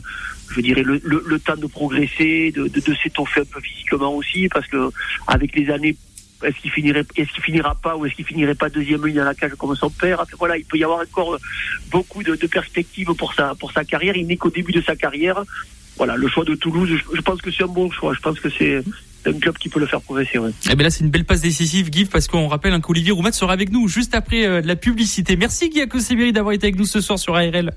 [0.53, 4.49] je dirais le, le, temps de progresser, de, de, de s'étoffer un peu physiquement aussi,
[4.49, 4.89] parce que
[5.27, 5.95] avec les années
[6.43, 9.25] est-ce qu'il finirait, est-ce qu'il finira pas ou est-ce qu'il finirait pas deuxième ligne à
[9.25, 10.23] la cage comme son père?
[10.37, 11.37] Voilà, il peut y avoir encore
[11.89, 14.15] beaucoup de, de perspectives pour sa pour sa carrière.
[14.15, 15.43] Il n'est qu'au début de sa carrière
[15.97, 18.13] voilà, le choix de Toulouse, je, pense que c'est un bon choix.
[18.13, 18.83] Je pense que c'est
[19.25, 20.37] un club qui peut le faire progresser.
[20.37, 20.51] Ouais.
[20.69, 23.31] Eh bien là, c'est une belle passe décisive, Guy, parce qu'on rappelle hein, qu'Olivier Roumat
[23.31, 25.35] sera avec nous juste après euh, la publicité.
[25.35, 27.73] Merci Guy Akosebiri d'avoir été avec nous ce soir sur ARL.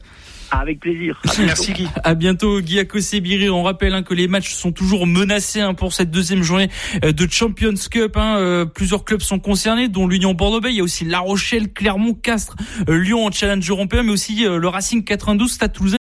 [0.52, 1.20] Avec plaisir.
[1.38, 1.86] Merci Guy.
[2.02, 3.48] À bientôt Guy Akosebiri.
[3.48, 6.68] On rappelle hein, que les matchs sont toujours menacés hein, pour cette deuxième journée
[7.04, 8.16] euh, de Champions Cup.
[8.16, 8.36] Hein.
[8.38, 10.74] Euh, plusieurs clubs sont concernés, dont l'Union Bordeaux-Bègles.
[10.74, 12.56] Il y a aussi La Rochelle, Clermont, Castres,
[12.86, 15.99] Lyon en challenge européen, mais aussi le Racing 92, Stade Toulousain.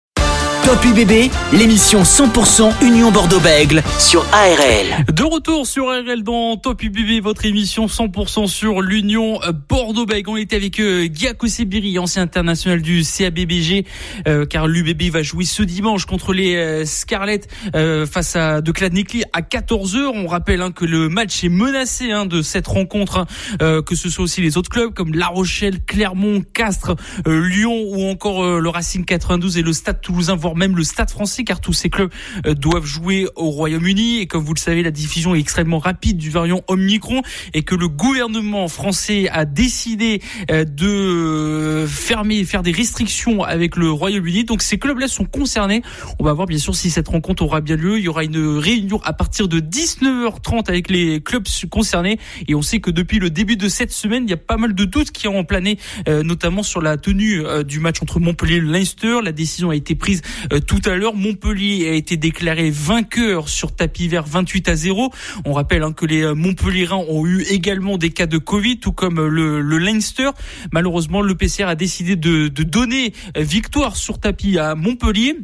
[0.70, 5.04] Top UBB, l'émission 100% Union Bordeaux-Bègle sur ARL.
[5.12, 10.30] De retour sur ARL dans Top UBB, votre émission 100% sur l'Union Bordeaux-Bègle.
[10.30, 11.08] On était avec euh,
[11.48, 13.84] Sebiri, ancien international du CABBG,
[14.28, 18.70] euh, car l'UBB va jouer ce dimanche contre les euh, Scarlett face à de
[19.32, 20.12] à 14h.
[20.14, 23.26] On rappelle hein, que le match est menacé hein, de cette rencontre,
[23.58, 26.94] hein, que ce soit aussi les autres clubs comme La Rochelle, Clermont, Castres,
[27.26, 31.60] Lyon ou encore le Racing 92 et le Stade Toulousain, même le Stade français, car
[31.60, 32.12] tous ces clubs
[32.46, 34.20] euh, doivent jouer au Royaume-Uni.
[34.20, 37.22] Et comme vous le savez, la diffusion est extrêmement rapide du variant Omicron
[37.54, 40.20] et que le gouvernement français a décidé
[40.50, 44.44] euh, de fermer, faire des restrictions avec le Royaume-Uni.
[44.44, 45.82] Donc ces clubs-là sont concernés.
[46.18, 47.98] On va voir bien sûr si cette rencontre aura bien lieu.
[47.98, 52.18] Il y aura une réunion à partir de 19h30 avec les clubs concernés.
[52.48, 54.74] Et on sait que depuis le début de cette semaine, il y a pas mal
[54.74, 58.60] de doutes qui ont plané, euh, notamment sur la tenue du match entre Montpellier et
[58.60, 59.20] Leinster.
[59.22, 61.14] La décision a été prise euh, tout à l'heure.
[61.14, 65.10] Montpellier a été déclaré vainqueur sur tapis vert 28 à 0.
[65.44, 68.92] On rappelle hein, que les euh, Montpellierins ont eu également des cas de Covid, tout
[68.92, 70.30] comme euh, le, le Leinster.
[70.72, 75.36] Malheureusement, le PCR a décidé de donner victoire sur tapis à Montpellier.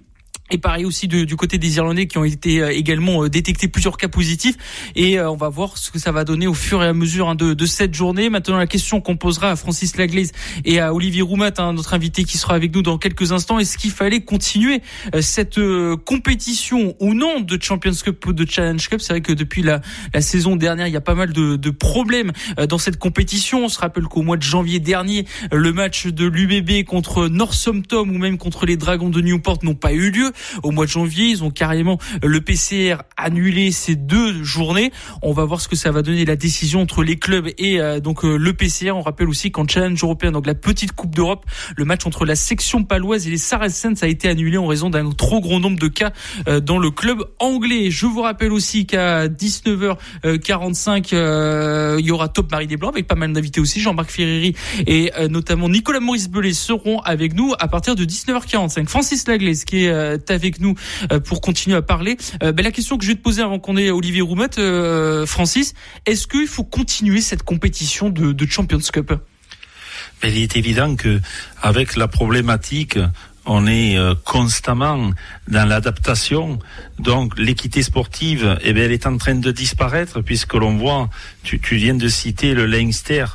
[0.50, 3.96] Et pareil aussi du côté des Irlandais qui ont été euh, également euh, détectés plusieurs
[3.96, 4.56] cas positifs.
[4.94, 7.28] Et euh, on va voir ce que ça va donner au fur et à mesure
[7.28, 8.30] hein, de, de, cette journée.
[8.30, 10.30] Maintenant, la question qu'on posera à Francis Laglaise
[10.64, 13.76] et à Olivier Roumat, hein, notre invité qui sera avec nous dans quelques instants, est-ce
[13.76, 14.82] qu'il fallait continuer
[15.20, 15.58] cette
[16.04, 19.00] compétition ou non de Champions Cup ou de Challenge Cup?
[19.00, 19.80] C'est vrai que depuis la,
[20.14, 22.32] la, saison dernière, il y a pas mal de, de problèmes
[22.68, 23.64] dans cette compétition.
[23.64, 28.18] On se rappelle qu'au mois de janvier dernier, le match de l'UBB contre Northampton ou
[28.18, 31.26] même contre les Dragons de Newport n'ont pas eu lieu au mois de janvier.
[31.26, 34.92] Ils ont carrément euh, le PCR annulé ces deux journées.
[35.22, 38.00] On va voir ce que ça va donner la décision entre les clubs et euh,
[38.00, 38.92] donc euh, le PCR.
[38.92, 41.44] On rappelle aussi qu'en challenge européen, donc la petite Coupe d'Europe,
[41.76, 45.10] le match entre la section paloise et les Saracens a été annulé en raison d'un
[45.10, 46.12] trop gros nombre de cas
[46.62, 47.90] dans le club anglais.
[47.90, 53.14] Je vous rappelle aussi qu'à 19h45, il y aura Top Marie des Blancs avec pas
[53.14, 53.80] mal d'invités aussi.
[53.80, 54.54] Jean-Marc Ferreri
[54.86, 58.86] et notamment Nicolas Maurice Belay seront avec nous à partir de 19h45.
[58.86, 60.74] Francis Laglaise qui est avec nous
[61.12, 62.16] euh, pour continuer à parler.
[62.42, 65.26] Euh, ben, la question que je vais te poser avant qu'on ait Olivier Roumet, euh,
[65.26, 65.74] Francis,
[66.06, 69.12] est-ce qu'il faut continuer cette compétition de, de Champions Cup?
[70.22, 71.20] Il est évident que
[71.62, 72.98] avec la problématique
[73.48, 75.12] on est constamment
[75.46, 76.58] dans l'adaptation.
[76.98, 81.10] Donc l'équité sportive, eh bien, elle est en train de disparaître puisque l'on voit,
[81.44, 83.26] tu, tu, viens de citer le Leinster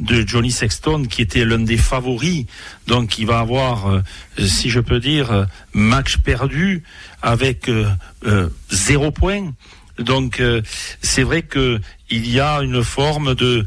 [0.00, 2.46] de Johnny Sexton, qui était l'un des favoris,
[2.86, 4.02] donc il va avoir, euh,
[4.38, 6.82] si je peux dire, euh, match perdu
[7.22, 9.52] avec euh, zéro point.
[9.98, 10.42] Donc
[11.02, 13.66] c'est vrai que il y a une forme de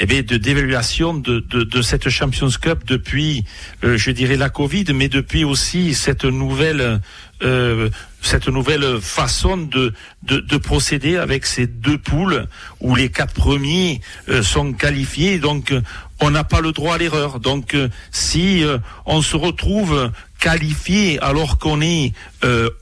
[0.00, 3.44] eh de d'évaluation de, de, de, cette Champions Cup depuis,
[3.82, 7.00] je dirais, la Covid, mais depuis aussi cette nouvelle
[7.42, 7.90] euh,
[8.22, 12.46] cette nouvelle façon de, de, de, procéder avec ces deux poules
[12.80, 15.38] où les quatre premiers euh, sont qualifiés.
[15.38, 15.82] Donc, euh,
[16.20, 17.38] on n'a pas le droit à l'erreur.
[17.38, 17.76] Donc,
[18.10, 18.64] si
[19.04, 22.14] on se retrouve qualifié alors qu'on est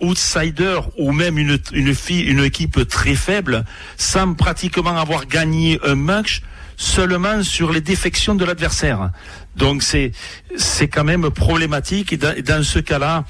[0.01, 3.65] outsider ou même une, une, fille, une équipe très faible,
[3.97, 6.43] sans pratiquement avoir gagné un match,
[6.77, 9.11] seulement sur les défections de l'adversaire.
[9.57, 10.13] Donc c'est
[10.57, 13.25] c'est quand même problématique et dans ce cas-là,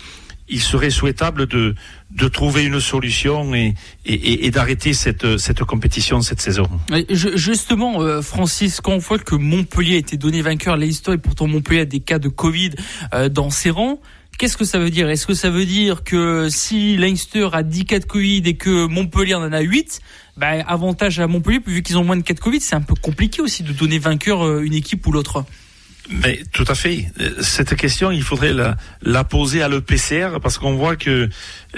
[0.48, 1.74] il serait souhaitable de,
[2.10, 6.68] de trouver une solution et, et, et d'arrêter cette, cette compétition cette saison.
[7.10, 11.18] Justement, euh, Francis, quand on voit que Montpellier a été donné vainqueur à l'histoire et
[11.18, 12.70] pourtant Montpellier a des cas de Covid
[13.14, 14.00] euh, dans ses rangs,
[14.36, 15.08] Qu'est-ce que ça veut dire?
[15.08, 18.86] Est-ce que ça veut dire que si Leinster a 10 cas de Covid et que
[18.86, 20.00] Montpellier en a 8,
[20.36, 22.94] bah, avantage à Montpellier, vu qu'ils ont moins de cas de Covid, c'est un peu
[22.94, 25.44] compliqué aussi de donner vainqueur euh, une équipe ou l'autre?
[26.10, 27.06] Mais tout à fait.
[27.40, 31.28] Cette question, il faudrait la, la poser à l'EPCR parce qu'on voit que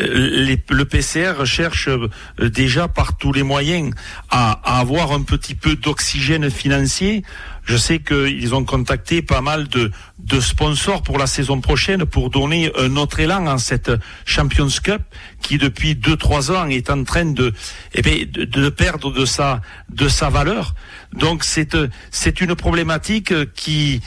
[0.01, 2.09] euh, le PCR cherche euh,
[2.41, 3.93] déjà par tous les moyens
[4.31, 7.23] à, à avoir un petit peu d'oxygène financier.
[7.65, 12.31] Je sais qu'ils ont contacté pas mal de, de sponsors pour la saison prochaine pour
[12.31, 13.91] donner un autre élan en cette
[14.25, 15.03] Champions Cup
[15.43, 17.53] qui depuis deux trois ans est en train de,
[17.95, 20.75] eh de, de perdre de sa de sa valeur.
[21.13, 21.77] Donc c'est
[22.11, 24.01] c'est une problématique qui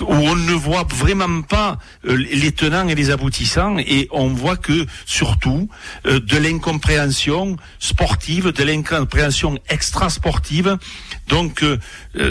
[0.00, 4.56] où on ne voit vraiment pas euh, les tenants et les aboutissants et on voit
[4.56, 5.68] que surtout
[6.06, 10.78] euh, de l'incompréhension sportive, de l'incompréhension extra sportive.
[11.28, 11.78] Donc euh,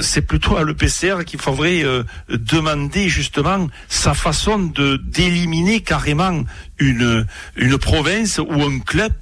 [0.02, 1.84] c'est plutôt à l'EPCR qu'il faudrait
[2.30, 6.44] demander justement sa façon de d'éliminer carrément
[6.78, 9.14] une une province ou un club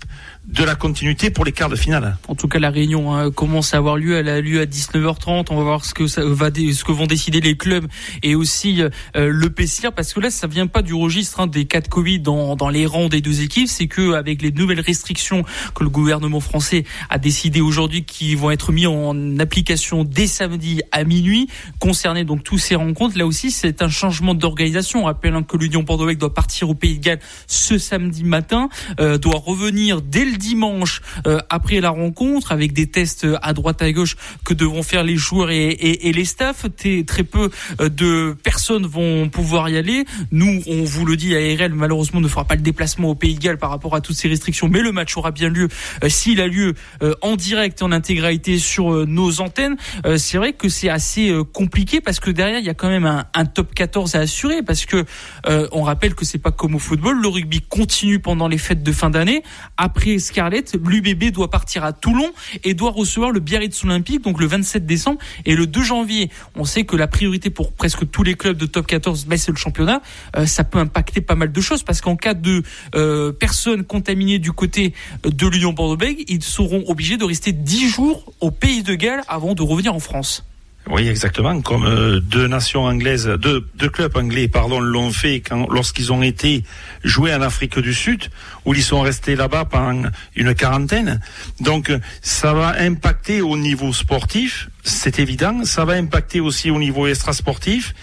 [0.47, 2.17] de la continuité pour les quarts de finale.
[2.28, 4.17] En tout cas, la réunion hein, commence à avoir lieu.
[4.17, 5.47] Elle a lieu à 19h30.
[5.49, 7.86] On va voir ce que ça va, ce que vont décider les clubs
[8.23, 11.65] et aussi euh, le PCR, parce que là, ça vient pas du registre hein, des
[11.65, 13.67] cas de Covid dans, dans les rangs des deux équipes.
[13.67, 15.43] C'est que avec les nouvelles restrictions
[15.75, 20.82] que le gouvernement français a décidé aujourd'hui, qui vont être mis en application dès samedi
[20.91, 21.47] à minuit,
[21.80, 23.17] concerner donc tous ces rencontres.
[23.17, 25.04] Là aussi, c'est un changement d'organisation.
[25.04, 28.69] On rappelle hein, que l'Union Bordeaux doit partir au Pays de Galles ce samedi matin,
[28.99, 33.82] euh, doit revenir dès le dimanche euh, après la rencontre avec des tests à droite
[33.84, 36.65] à gauche que devront faire les joueurs et, les staffs.
[37.06, 40.06] Très peu euh, de personnes vont pouvoir y aller.
[40.32, 43.39] Nous, on vous le dit, ARL malheureusement ne fera pas le déplacement au Pays de
[43.39, 45.67] Galles par rapport à toutes ces restrictions, mais le match aura bien lieu
[46.04, 46.73] euh, s'il a lieu
[47.21, 49.75] en direct et en intégralité sur nos antennes.
[50.17, 53.25] c'est vrai que c'est assez compliqué parce que derrière il y a quand même un,
[53.34, 55.06] un top 14 à assurer parce que
[55.45, 58.91] on rappelle que c'est pas comme au football, le rugby continue pendant les fêtes de
[58.91, 59.43] fin d'année.
[59.78, 62.32] Après Scarlett, l'UBB doit partir à Toulon
[62.63, 66.29] et doit recevoir le Biarritz Olympique donc le 27 décembre et le 2 janvier.
[66.55, 69.51] On sait que la priorité pour presque tous les clubs de top 14, ben, c'est
[69.51, 70.01] le championnat.
[70.36, 72.63] Euh, ça peut impacter pas mal de choses parce qu'en cas de
[72.95, 78.34] euh, personnes contaminées du côté de l'Union Bordeaux-Bègles, ils seront obligés de rester 10 jours
[78.39, 80.49] au pays de Galles avant de revenir en France.
[80.91, 81.62] Oui, exactement.
[81.62, 86.23] Comme euh, deux nations anglaises, deux, deux clubs anglais, pardon, l'ont fait quand, lorsqu'ils ont
[86.23, 86.63] été
[87.04, 88.23] joués en Afrique du Sud,
[88.65, 91.19] où ils sont restés là-bas pendant une quarantaine.
[91.60, 91.91] Donc,
[92.23, 95.63] ça va impacter au niveau sportif, c'est évident.
[95.63, 97.93] Ça va impacter aussi au niveau extrasportif,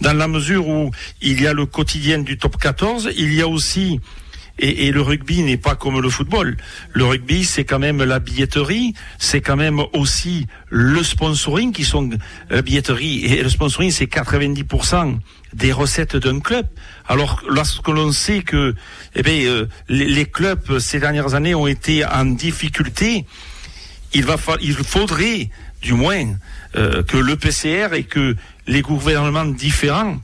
[0.00, 3.48] dans la mesure où il y a le quotidien du top 14, il y a
[3.48, 4.00] aussi
[4.58, 6.56] et, et, le rugby n'est pas comme le football.
[6.92, 12.10] Le rugby, c'est quand même la billetterie, c'est quand même aussi le sponsoring qui sont
[12.50, 15.18] la billetterie et le sponsoring, c'est 90%
[15.52, 16.66] des recettes d'un club.
[17.08, 18.74] Alors lorsque l'on sait que
[19.14, 23.26] eh bien, euh, les, les, clubs ces dernières années ont été en difficulté,
[24.12, 25.50] il va il faudrait
[25.82, 26.26] du moins
[26.76, 30.18] euh, que le PCR et que les gouvernements différents euh,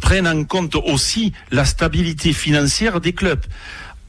[0.00, 3.44] prennent en compte aussi la stabilité financière des clubs.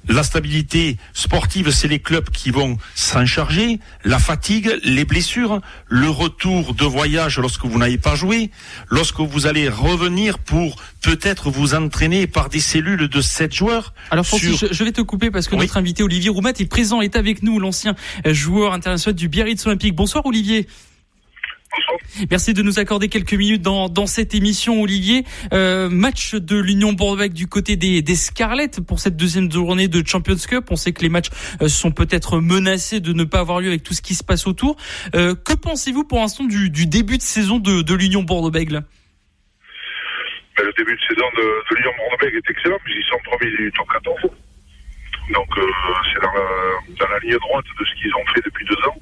[0.08, 6.10] La stabilité sportive, c'est les clubs qui vont s'en charger, la fatigue, les blessures, le
[6.10, 8.52] retour de voyage lorsque vous n'avez pas joué,
[8.90, 13.96] lorsque vous allez revenir pour peut-être vous entraîner par des cellules de 7 joueurs.
[14.12, 14.72] Alors Francis, sur...
[14.72, 15.62] je, vais te couper parce que oui.
[15.62, 19.96] notre invité Olivier Roumat est présent, est avec nous, l'ancien joueur international du Biarritz Olympique.
[19.96, 20.68] Bonsoir Olivier.
[22.30, 25.24] Merci de nous accorder quelques minutes dans, dans cette émission, Olivier.
[25.54, 30.06] Euh, match de l'Union Bordeaux du côté des, des Scarlets pour cette deuxième journée de
[30.06, 30.66] Champions Cup.
[30.70, 31.30] On sait que les matchs
[31.62, 34.48] euh, sont peut-être menacés de ne pas avoir lieu avec tout ce qui se passe
[34.48, 34.76] autour.
[35.16, 38.84] Euh, que pensez-vous pour l'instant du, début de saison de, de l'Union Bordeaux-Bègles?
[40.58, 43.88] Ben, Le début de saison de, l'Union Bordeaux-Bègles est excellent puisqu'ils sont premiers du top
[43.92, 44.22] 14.
[45.34, 45.48] Donc
[46.14, 48.98] c'est dans la ligne droite de ce qu'ils ont fait depuis deux ans.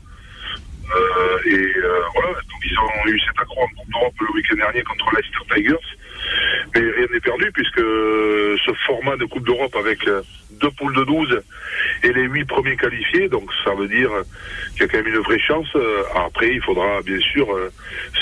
[0.95, 4.55] Euh, et euh, voilà, donc ils ont eu cet accro en Coupe d'Europe le week-end
[4.55, 5.97] dernier contre Leicester Tigers.
[6.75, 11.41] Mais rien n'est perdu puisque ce format de Coupe d'Europe avec deux poules de 12
[12.03, 14.09] et les huit premiers qualifiés, donc ça veut dire
[14.71, 15.67] qu'il y a quand même une vraie chance.
[16.15, 17.47] Après, il faudra bien sûr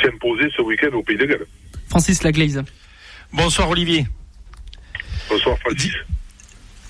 [0.01, 1.45] s'imposer ce week-end au Pays de Galles.
[1.89, 2.63] Francis Laglaise.
[3.31, 4.05] Bonsoir Olivier.
[5.29, 5.93] Bonsoir Francis.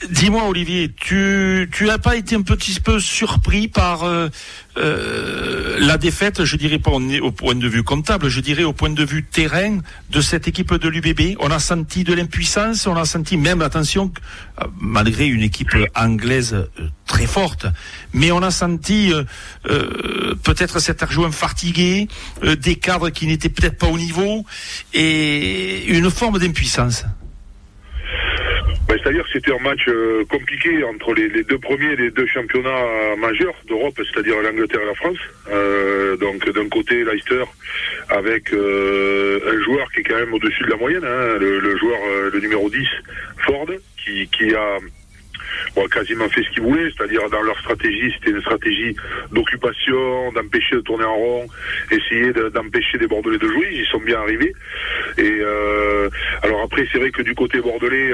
[0.09, 4.29] Dis-moi Olivier, tu tu as pas été un petit peu surpris par euh,
[4.77, 8.89] euh, la défaite, je dirais pas au point de vue comptable, je dirais au point
[8.89, 9.77] de vue terrain
[10.09, 11.37] de cette équipe de l'UBB.
[11.39, 14.11] On a senti de l'impuissance, on a senti même attention
[14.59, 16.67] euh, malgré une équipe anglaise
[17.05, 17.67] très forte,
[18.11, 19.11] mais on a senti
[19.63, 22.07] peut-être cet adjoint fatigué,
[22.41, 24.45] des cadres qui n'étaient peut-être pas au niveau
[24.93, 27.03] et une forme d'impuissance.
[29.01, 33.15] C'est-à-dire que c'était un match euh, compliqué entre les, les, deux premiers des deux championnats
[33.17, 35.17] majeurs d'Europe, c'est-à-dire l'Angleterre et la France.
[35.49, 37.43] Euh, donc d'un côté Leicester
[38.09, 41.77] avec euh, un joueur qui est quand même au-dessus de la moyenne, hein, le, le,
[41.77, 41.99] joueur
[42.31, 42.87] le numéro 10,
[43.45, 43.67] Ford,
[44.03, 44.77] qui, qui a
[45.75, 48.95] bon, quasiment fait ce qu'ils voulaient, c'est-à-dire dans leur stratégie, c'était une stratégie
[49.31, 51.47] d'occupation, d'empêcher de tourner en rond,
[51.89, 54.53] essayer d'empêcher des Bordelais de jouer, ils y sont bien arrivés.
[55.17, 56.09] Et euh,
[56.43, 58.13] alors après, c'est vrai que du côté bordelais,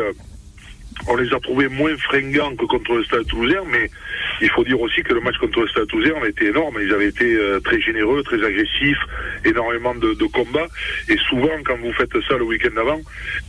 [1.05, 3.89] on les a trouvés moins fringants que contre le Stade Toulousain, mais
[4.41, 6.77] il faut dire aussi que le match contre le Stade Toulousain a été énorme.
[6.81, 8.99] Ils avaient été euh, très généreux, très agressifs,
[9.45, 10.67] énormément de, de, combats.
[11.09, 12.99] Et souvent, quand vous faites ça le week-end d'avant,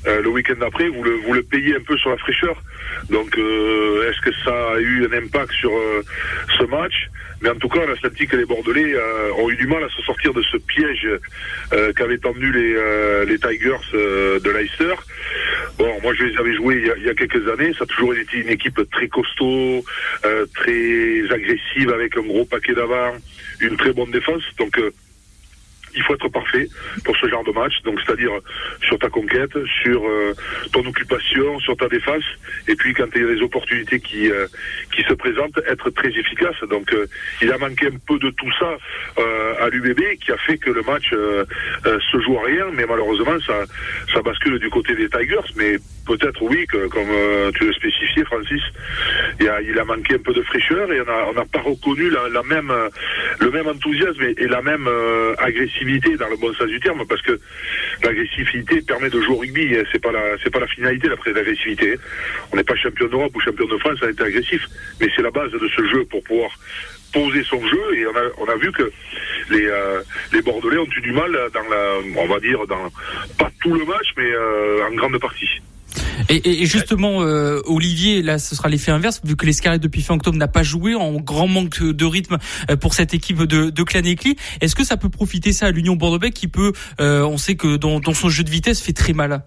[0.07, 2.63] euh, le week-end d'après, vous le, payez un peu sur la fraîcheur.
[3.11, 5.73] Donc, euh, est-ce que ça a eu un impact sur
[6.59, 7.09] ce match?
[7.41, 8.97] Mais en tout cas, on a senti que les Bordelais
[9.39, 11.09] ont eu du mal à se sortir de ce piège
[11.95, 14.95] qu'avaient tendu les, les Tigers de Leicester.
[16.03, 17.73] Moi je les avais joués il y, a, quelques années.
[17.75, 19.85] Ça a toujours été une équipe très costaud,
[20.55, 23.13] très agressive avec un gros paquet d'avant,
[23.61, 24.43] une très bonne défense.
[24.59, 24.79] Donc
[25.99, 26.69] il faut être parfait
[27.05, 27.75] pour ce genre de match.
[27.85, 28.31] Donc, c'est-à-dire
[28.81, 30.33] sur ta conquête, sur euh,
[30.73, 32.25] ton occupation, sur ta défense,
[32.69, 34.47] et puis quand il y a des opportunités qui euh,
[34.95, 36.57] qui se présentent, être très efficace.
[36.71, 37.07] Donc, euh,
[37.43, 38.77] il a manqué un peu de tout ça
[39.61, 42.67] à l'UBB, qui a fait que le match se joue à rien.
[42.73, 43.65] Mais malheureusement, ça
[44.13, 45.49] ça bascule du côté des Tigers.
[45.57, 45.77] Mais
[46.09, 47.09] peut-être oui, que, comme
[47.55, 48.63] tu le spécifiais, Francis,
[49.41, 52.73] il a, manqué un peu de fraîcheur et on n'a pas reconnu la, même
[53.41, 54.89] le même enthousiasme et, la même
[55.39, 57.39] agressivité dans le bon sens du terme, parce que
[58.03, 59.77] l'agressivité permet de jouer au rugby.
[59.93, 61.99] C'est pas la, c'est pas la finalité l'agressivité.
[62.53, 64.65] On n'est pas champion d'Europe ou champion de France à être agressif,
[65.01, 66.51] mais c'est la base de ce jeu pour pouvoir
[67.13, 68.91] poser son jeu et on a, on vu que
[69.51, 70.03] les, euh,
[70.45, 72.91] Bordelais ont eu du mal dans la, on va dire dans
[73.39, 75.61] pas tout le match, mais euh, en grande partie.
[76.29, 80.15] Et, justement, euh, Olivier, là, ce sera l'effet inverse, vu que les Scarlets depuis fin
[80.15, 82.39] octobre n'a pas joué, en grand manque de rythme
[82.81, 84.37] pour cette équipe de, de Clanecli.
[84.61, 87.77] Est-ce que ça peut profiter ça à l'Union bordeaux qui peut, euh, on sait que
[87.77, 89.43] dans, dans, son jeu de vitesse, fait très mal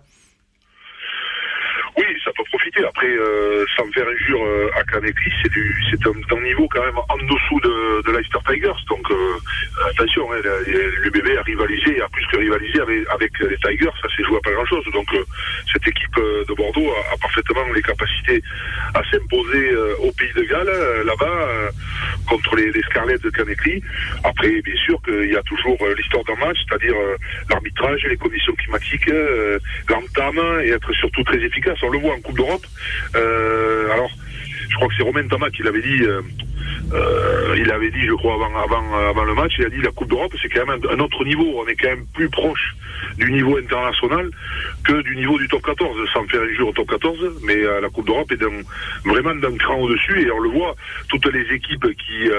[1.97, 2.71] Oui, ça peut profiter.
[2.84, 6.84] Après, euh, sans faire injure euh, à Caneclis, c'est du, c'est un, un, niveau quand
[6.84, 8.80] même en dessous de, de Leicester Tigers.
[8.89, 10.38] Donc euh, attention, hein,
[11.04, 13.91] l'UBB a rivalisé, a plus que rivalisé avec, avec les Tigers.
[14.02, 14.84] Ça s'est joué à pas grand chose.
[14.94, 15.24] Donc euh,
[15.72, 18.41] cette équipe euh, de Bordeaux a, a, parfaitement les capacités
[18.94, 21.72] à s'imposer au pays de Galles là-bas
[22.28, 23.82] contre les, les Scarlets de Caneclis.
[24.24, 26.96] Après, bien sûr qu'il y a toujours l'histoire d'un match, c'est-à-dire
[27.50, 29.10] l'arbitrage, les conditions climatiques,
[29.89, 31.78] l'entame et être surtout très efficace.
[31.84, 32.65] On le voit en Coupe d'Europe.
[33.16, 34.10] Euh, alors,
[34.70, 36.04] je crois que c'est Romain Thomas qui l'avait dit.
[36.04, 36.22] Euh,
[36.94, 40.34] euh, il avait dit, je crois, avant, le match, il a dit la Coupe d'Europe,
[40.42, 41.62] c'est quand même un, autre niveau.
[41.64, 42.76] On est quand même plus proche
[43.18, 44.30] du niveau international
[44.84, 47.18] que du niveau du top 14, sans faire un jour au top 14.
[47.44, 48.44] Mais la Coupe d'Europe est
[49.06, 50.22] vraiment d'un cran au-dessus.
[50.22, 50.76] Et on le voit,
[51.10, 52.30] toutes les équipes qui,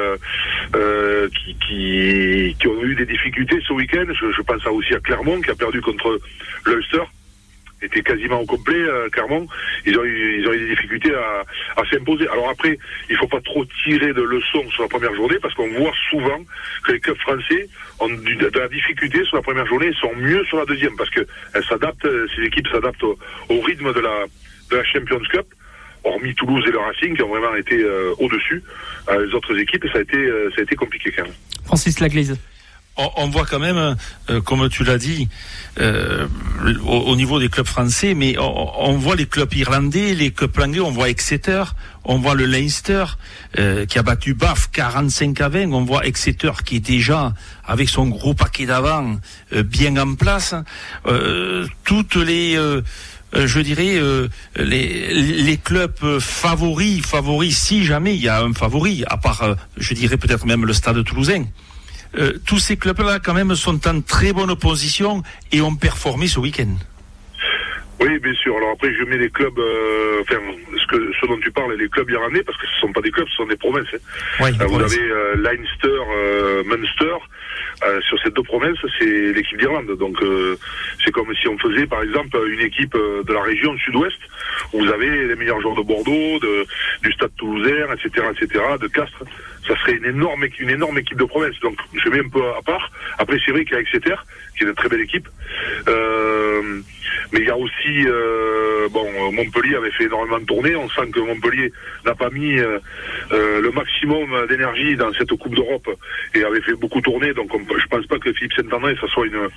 [2.67, 6.19] ont eu des difficultés ce week-end, je pense aussi à Clermont, qui a perdu contre
[6.67, 7.03] l'Ulster
[7.83, 9.47] était quasiment au complet, euh, Clermont.
[9.87, 12.29] Ils ont eu, des difficultés à, s'imposer.
[12.29, 12.79] Alors après,
[13.11, 16.41] il faut pas trop tirer de leçons sur la première journée parce qu'on voit souvent
[16.85, 17.69] que les clubs français
[18.01, 21.11] ont de la difficulté sur la première journée et sont mieux sur la deuxième parce
[21.11, 23.17] que elles s'adaptent, ces équipes s'adaptent au,
[23.61, 24.25] rythme de la,
[24.71, 25.47] de la Champions Cup.
[26.05, 28.61] Hormis Toulouse et le Racing qui ont vraiment été euh, au-dessus,
[29.09, 30.17] euh, les autres équipes, ça a été,
[30.53, 31.33] ça a été compliqué quand même.
[31.65, 32.37] Francis Laglaise
[32.97, 33.97] on, voit quand même,
[34.31, 35.29] euh, comme tu l'as dit,
[35.81, 36.27] euh,
[36.85, 40.81] au, au, niveau des clubs français, mais on, voit les clubs irlandais, les clubs anglais,
[40.81, 41.65] on voit Exeter,
[42.05, 43.05] on voit le Leinster
[43.59, 47.33] euh, qui a battu Bath 45 à 20, on voit Exeter qui est déjà
[47.65, 49.17] avec son gros paquet d'avant
[49.53, 50.55] bien en place.
[51.85, 52.59] Toutes les
[53.35, 53.99] je dirais
[54.57, 59.95] les, les clubs favoris, favoris si jamais il y a un favori, à part, je
[59.95, 61.45] dirais peut-être même le Stade Toulousain.
[62.19, 66.41] Euh, tous ces clubs-là, quand même, sont en très bonne position et ont performé ce
[66.41, 66.75] week-end.
[68.03, 68.57] Oui, bien sûr.
[68.57, 70.41] Alors après, je mets les clubs, euh, enfin,
[70.77, 73.01] ce, que, ce dont tu parles, les clubs irlandais, parce que ce ne sont pas
[73.01, 73.87] des clubs, ce sont des provinces.
[74.41, 74.51] Hein.
[74.61, 77.17] Euh, vous avez euh, Leinster, Munster.
[78.09, 79.97] sur ces deux provinces, c'est l'équipe d'Irlande.
[79.99, 80.17] Donc,
[81.05, 84.19] c'est comme si on faisait, par exemple, une équipe de la région sud-ouest,
[84.73, 86.67] où vous avez les meilleurs joueurs de Bordeaux, de,
[87.03, 89.25] du Stade Toulousain, etc., etc., de Castres
[89.67, 91.59] ça serait une énorme, une énorme équipe de province.
[91.61, 92.91] Donc je mets un peu à part.
[93.19, 94.15] Après c'est vrai qu'il y a Exeter,
[94.57, 95.29] qui est une très belle équipe.
[95.89, 96.81] Euh,
[97.33, 100.77] mais il y a aussi, euh, bon, Montpellier avait fait énormément de tournées.
[100.77, 101.73] On sent que Montpellier
[102.05, 102.79] n'a pas mis euh,
[103.31, 105.89] le maximum d'énergie dans cette Coupe d'Europe
[106.35, 107.33] et avait fait beaucoup tourner.
[107.33, 109.49] Donc on, je pense pas que Philippe Saint-André, ça soit une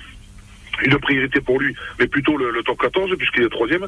[0.82, 3.86] une priorité pour lui, mais plutôt le, le top 14 puisqu'il est troisième.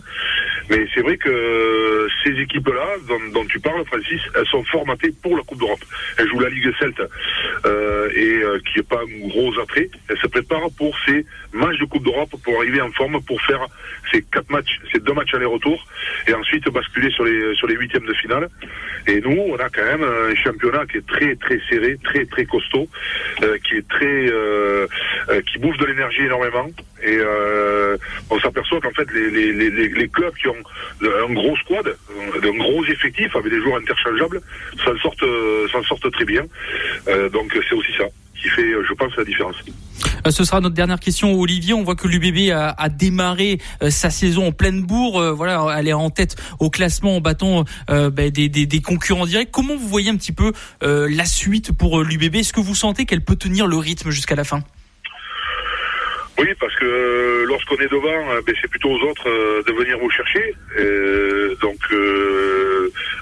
[0.70, 5.36] Mais c'est vrai que ces équipes-là, dont, dont, tu parles, Francis, elles sont formatées pour
[5.36, 5.80] la Coupe d'Europe.
[6.18, 7.02] Elles jouent la Ligue Celte
[7.66, 9.88] euh, et euh, qui n'est pas un gros attrait.
[10.08, 13.66] Elles se préparent pour ces matchs de Coupe d'Europe pour arriver en forme pour faire
[14.12, 15.86] ces quatre matchs, ces deux matchs aller-retour
[16.26, 18.48] et ensuite basculer sur les sur les huitièmes de finale.
[19.06, 22.44] Et nous, on a quand même un championnat qui est très très serré, très très
[22.44, 22.88] costaud,
[23.42, 24.86] euh, qui est très euh,
[25.30, 26.68] euh, qui bouffe de l'énergie énormément.
[27.02, 27.96] Et euh,
[28.30, 30.62] on s'aperçoit qu'en fait, les, clubs qui ont
[31.02, 31.96] un gros squad,
[32.42, 34.40] un gros effectif, avec des joueurs interchangeables,
[34.84, 35.24] s'en sortent,
[35.70, 36.42] s'en sortent très bien.
[37.08, 38.04] Euh, donc c'est aussi ça
[38.40, 39.56] qui fait, je pense, la différence.
[40.30, 41.74] Ce sera notre dernière question, Olivier.
[41.74, 45.20] On voit que l'UBB a, démarré euh, sa saison en pleine bourre.
[45.20, 49.50] Euh, voilà, elle est en tête au classement en battant euh, des, des, concurrents directs.
[49.50, 53.24] Comment vous voyez un petit peu la suite pour l'UBB Est-ce que vous sentez qu'elle
[53.24, 54.62] peut tenir le rythme jusqu'à la fin?
[56.38, 59.28] Oui, parce que lorsqu'on est devant, ben, c'est plutôt aux autres
[59.66, 60.54] de venir vous chercher.
[61.60, 61.78] donc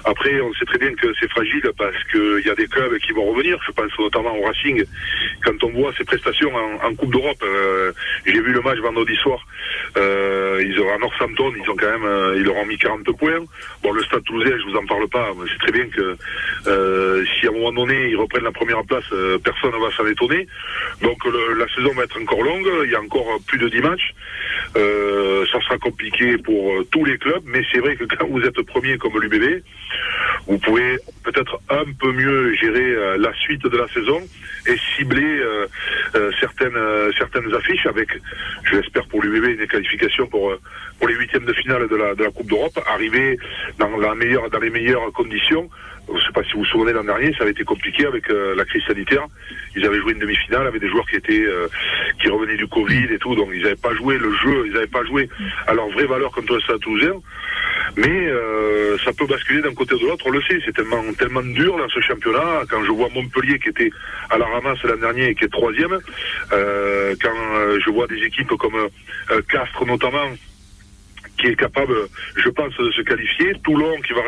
[0.07, 3.11] après, on sait très bien que c'est fragile parce qu'il y a des clubs qui
[3.11, 3.59] vont revenir.
[3.67, 4.83] Je pense notamment au Racing.
[5.43, 7.91] Quand on voit ses prestations en, Coupe d'Europe, euh,
[8.25, 9.45] j'ai vu le match vendredi soir.
[9.97, 13.03] Euh, ils ont à Northampton, ils ont quand même, euh, ils leur ont mis 40
[13.17, 13.43] points.
[13.83, 15.31] Bon, le Stade Toulousain, je vous en parle pas.
[15.37, 16.17] Mais c'est très bien que
[16.67, 19.91] euh, si à un moment donné ils reprennent la première place, euh, personne ne va
[19.95, 20.47] s'en étonner.
[21.01, 22.67] Donc le, la saison va être encore longue.
[23.07, 24.13] Encore plus de 10 matchs.
[24.73, 28.97] ça sera compliqué pour tous les clubs, mais c'est vrai que quand vous êtes premier
[28.97, 29.63] comme l'UBB,
[30.47, 34.19] vous pouvez peut-être un peu mieux gérer euh, la suite de la saison
[34.65, 35.67] et cibler euh,
[36.15, 36.77] euh, certaines
[37.17, 38.09] certaines affiches avec,
[38.63, 40.53] je l'espère pour l'UBB, une qualification pour
[40.97, 43.37] pour les huitièmes de finale de la Coupe d'Europe, arriver
[43.77, 43.89] dans
[44.59, 45.69] les meilleures conditions.
[46.07, 48.29] Je ne sais pas si vous vous souvenez l'an dernier, ça avait été compliqué avec
[48.29, 49.25] la crise sanitaire.
[49.75, 51.45] Ils avaient joué une demi-finale avec des joueurs qui étaient
[52.21, 54.87] qui revenaient du Covid et tout, donc ils n'avaient pas joué le jeu, ils n'avaient
[54.87, 55.29] pas joué
[55.67, 57.21] à leur vraie valeur contre le Stade Toulousain.
[57.95, 61.01] Mais euh, ça peut basculer d'un côté ou de l'autre, on le sait, c'est tellement,
[61.17, 62.63] tellement dur dans ce championnat.
[62.69, 63.89] Quand je vois Montpellier qui était
[64.29, 65.97] à la ramasse l'an dernier et qui est troisième,
[66.51, 70.29] euh, quand euh, je vois des équipes comme euh, Castres notamment,
[71.37, 71.93] qui est capable,
[72.35, 73.53] je pense, de se qualifier.
[73.63, 74.21] Toulon qui va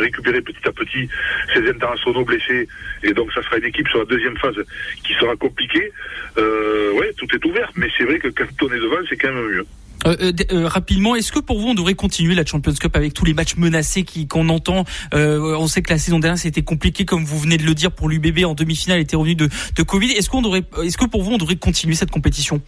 [0.00, 1.08] récupérer petit à petit
[1.54, 2.68] ses internationaux blessés.
[3.02, 4.56] Et donc ça sera une équipe sur la deuxième phase
[5.04, 5.92] qui sera compliquée.
[6.38, 7.70] Euh, ouais, tout est ouvert.
[7.76, 9.66] Mais c'est vrai que quand on est devant, c'est quand même mieux.
[10.06, 13.14] Euh, euh, euh, rapidement, est-ce que pour vous on devrait continuer la Champions Cup avec
[13.14, 17.24] tous les matchs menacés qu'on entend On sait que la saison dernière c'était compliqué, comme
[17.24, 20.10] vous venez de le dire pour l'UBB en demi-finale, était revenu de, de Covid.
[20.12, 22.60] Est-ce qu'on devrait, est-ce que pour vous on devrait continuer cette compétition?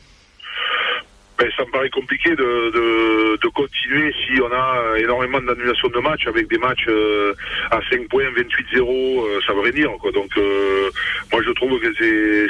[1.38, 5.98] Ben, ça me paraît compliqué de, de, de, continuer si on a énormément d'annulations de
[5.98, 7.34] matchs avec des matchs euh,
[7.70, 9.90] à 5 points, 28-0, euh, ça veut rien dire.
[10.00, 10.12] Quoi.
[10.12, 10.90] Donc euh,
[11.32, 11.92] moi je trouve que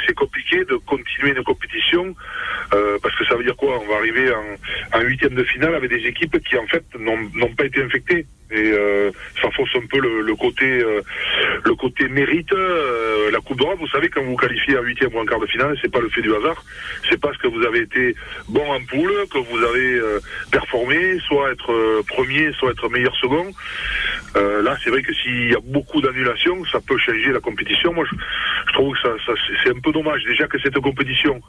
[0.05, 2.15] c'est compliqué de continuer une compétition
[3.01, 3.79] parce que ça veut dire quoi?
[3.81, 4.31] On va arriver
[4.93, 8.71] en huitième de finale avec des équipes qui en fait n'ont pas été infectées et
[8.71, 11.01] euh, ça fausse un peu le, le côté euh,
[11.63, 13.79] le côté mérite euh, la Coupe d'Europe.
[13.79, 16.09] Vous savez quand vous qualifiez à huitième ou en quart de finale c'est pas le
[16.09, 16.63] fait du hasard.
[17.09, 18.15] C'est parce que vous avez été
[18.47, 20.19] bon en poule que vous avez euh,
[20.51, 23.51] performé soit être premier soit être meilleur second.
[24.35, 27.93] Là c'est vrai que s'il y a beaucoup d'annulations ça peut changer la compétition.
[27.93, 28.15] Moi je,
[28.67, 29.33] je trouve que ça, ça
[29.63, 30.23] c'est un peu dommage.
[30.25, 31.41] Déjà que cette compétition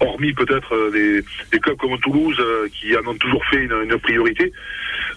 [0.00, 1.22] hormis peut-être des,
[1.52, 2.40] des, clubs comme Toulouse
[2.72, 4.52] qui en ont toujours fait une, une priorité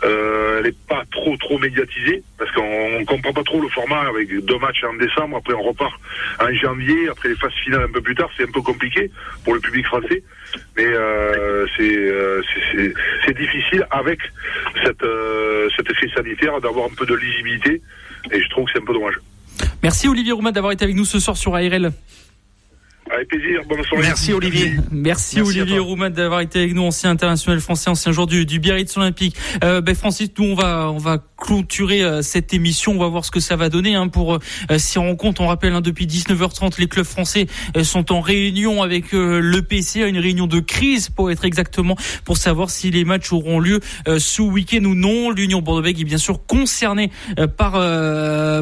[0.03, 4.33] euh, elle n'est pas trop trop médiatisée parce qu'on comprend pas trop le format avec
[4.45, 5.93] deux matchs en décembre, après on repart
[6.41, 9.09] en janvier, après les phases finales un peu plus tard, c'est un peu compliqué
[9.45, 10.23] pour le public français,
[10.75, 12.41] mais euh, euh
[13.25, 14.19] c'est difficile avec
[14.83, 17.81] cette, euh, cet effet sanitaire d'avoir un peu de lisibilité
[18.31, 19.15] et je trouve que c'est un peu dommage.
[19.81, 21.91] Merci Olivier Roumat d'avoir été avec nous ce soir sur ARL.
[23.13, 23.61] Avec plaisir.
[23.69, 24.07] Bonne soirée.
[24.07, 24.73] Merci Olivier.
[24.91, 28.97] Merci, Olivier Roumat d'avoir été avec nous, ancien international français, ancien joueur du, du Biarritz
[28.97, 29.35] Olympique.
[29.63, 32.93] Euh, ben Francis, nous on va on va clôturer euh, cette émission.
[32.93, 35.39] On va voir ce que ça va donner hein, pour euh, on compte.
[35.41, 40.07] On rappelle hein, depuis 19h30, les clubs français euh, sont en réunion avec le PC,
[40.07, 44.41] une réunion de crise pour être exactement pour savoir si les matchs auront lieu ce
[44.41, 45.29] week-end ou non.
[45.31, 47.11] L'Union Bordeaux-Bègles est bien sûr concernée
[47.57, 47.73] par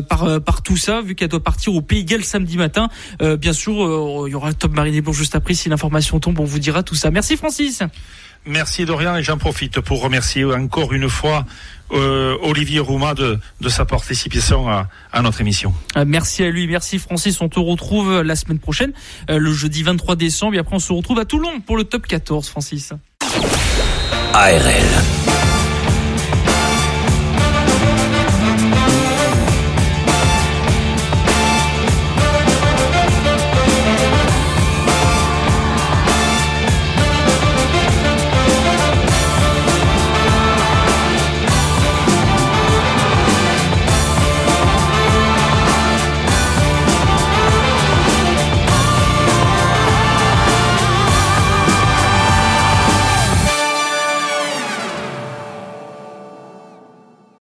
[0.08, 2.90] par par tout ça, vu qu'elle doit partir au Pays Galles samedi matin.
[3.40, 3.74] bien sûr,
[4.28, 5.54] il y aura Top Marie Desbourgs juste après.
[5.54, 7.12] Si l'information tombe, on vous dira tout ça.
[7.12, 7.84] Merci Francis.
[8.46, 11.46] Merci Dorian et j'en profite pour remercier encore une fois
[11.92, 15.74] euh, Olivier Rouma de, de, sa participation à, à, notre émission.
[15.96, 17.40] Euh, merci à lui, merci Francis.
[17.42, 18.94] On te retrouve la semaine prochaine,
[19.30, 20.56] euh, le jeudi 23 décembre.
[20.56, 22.94] Et après, on se retrouve à Toulon pour le top 14, Francis.
[24.34, 25.41] ARL.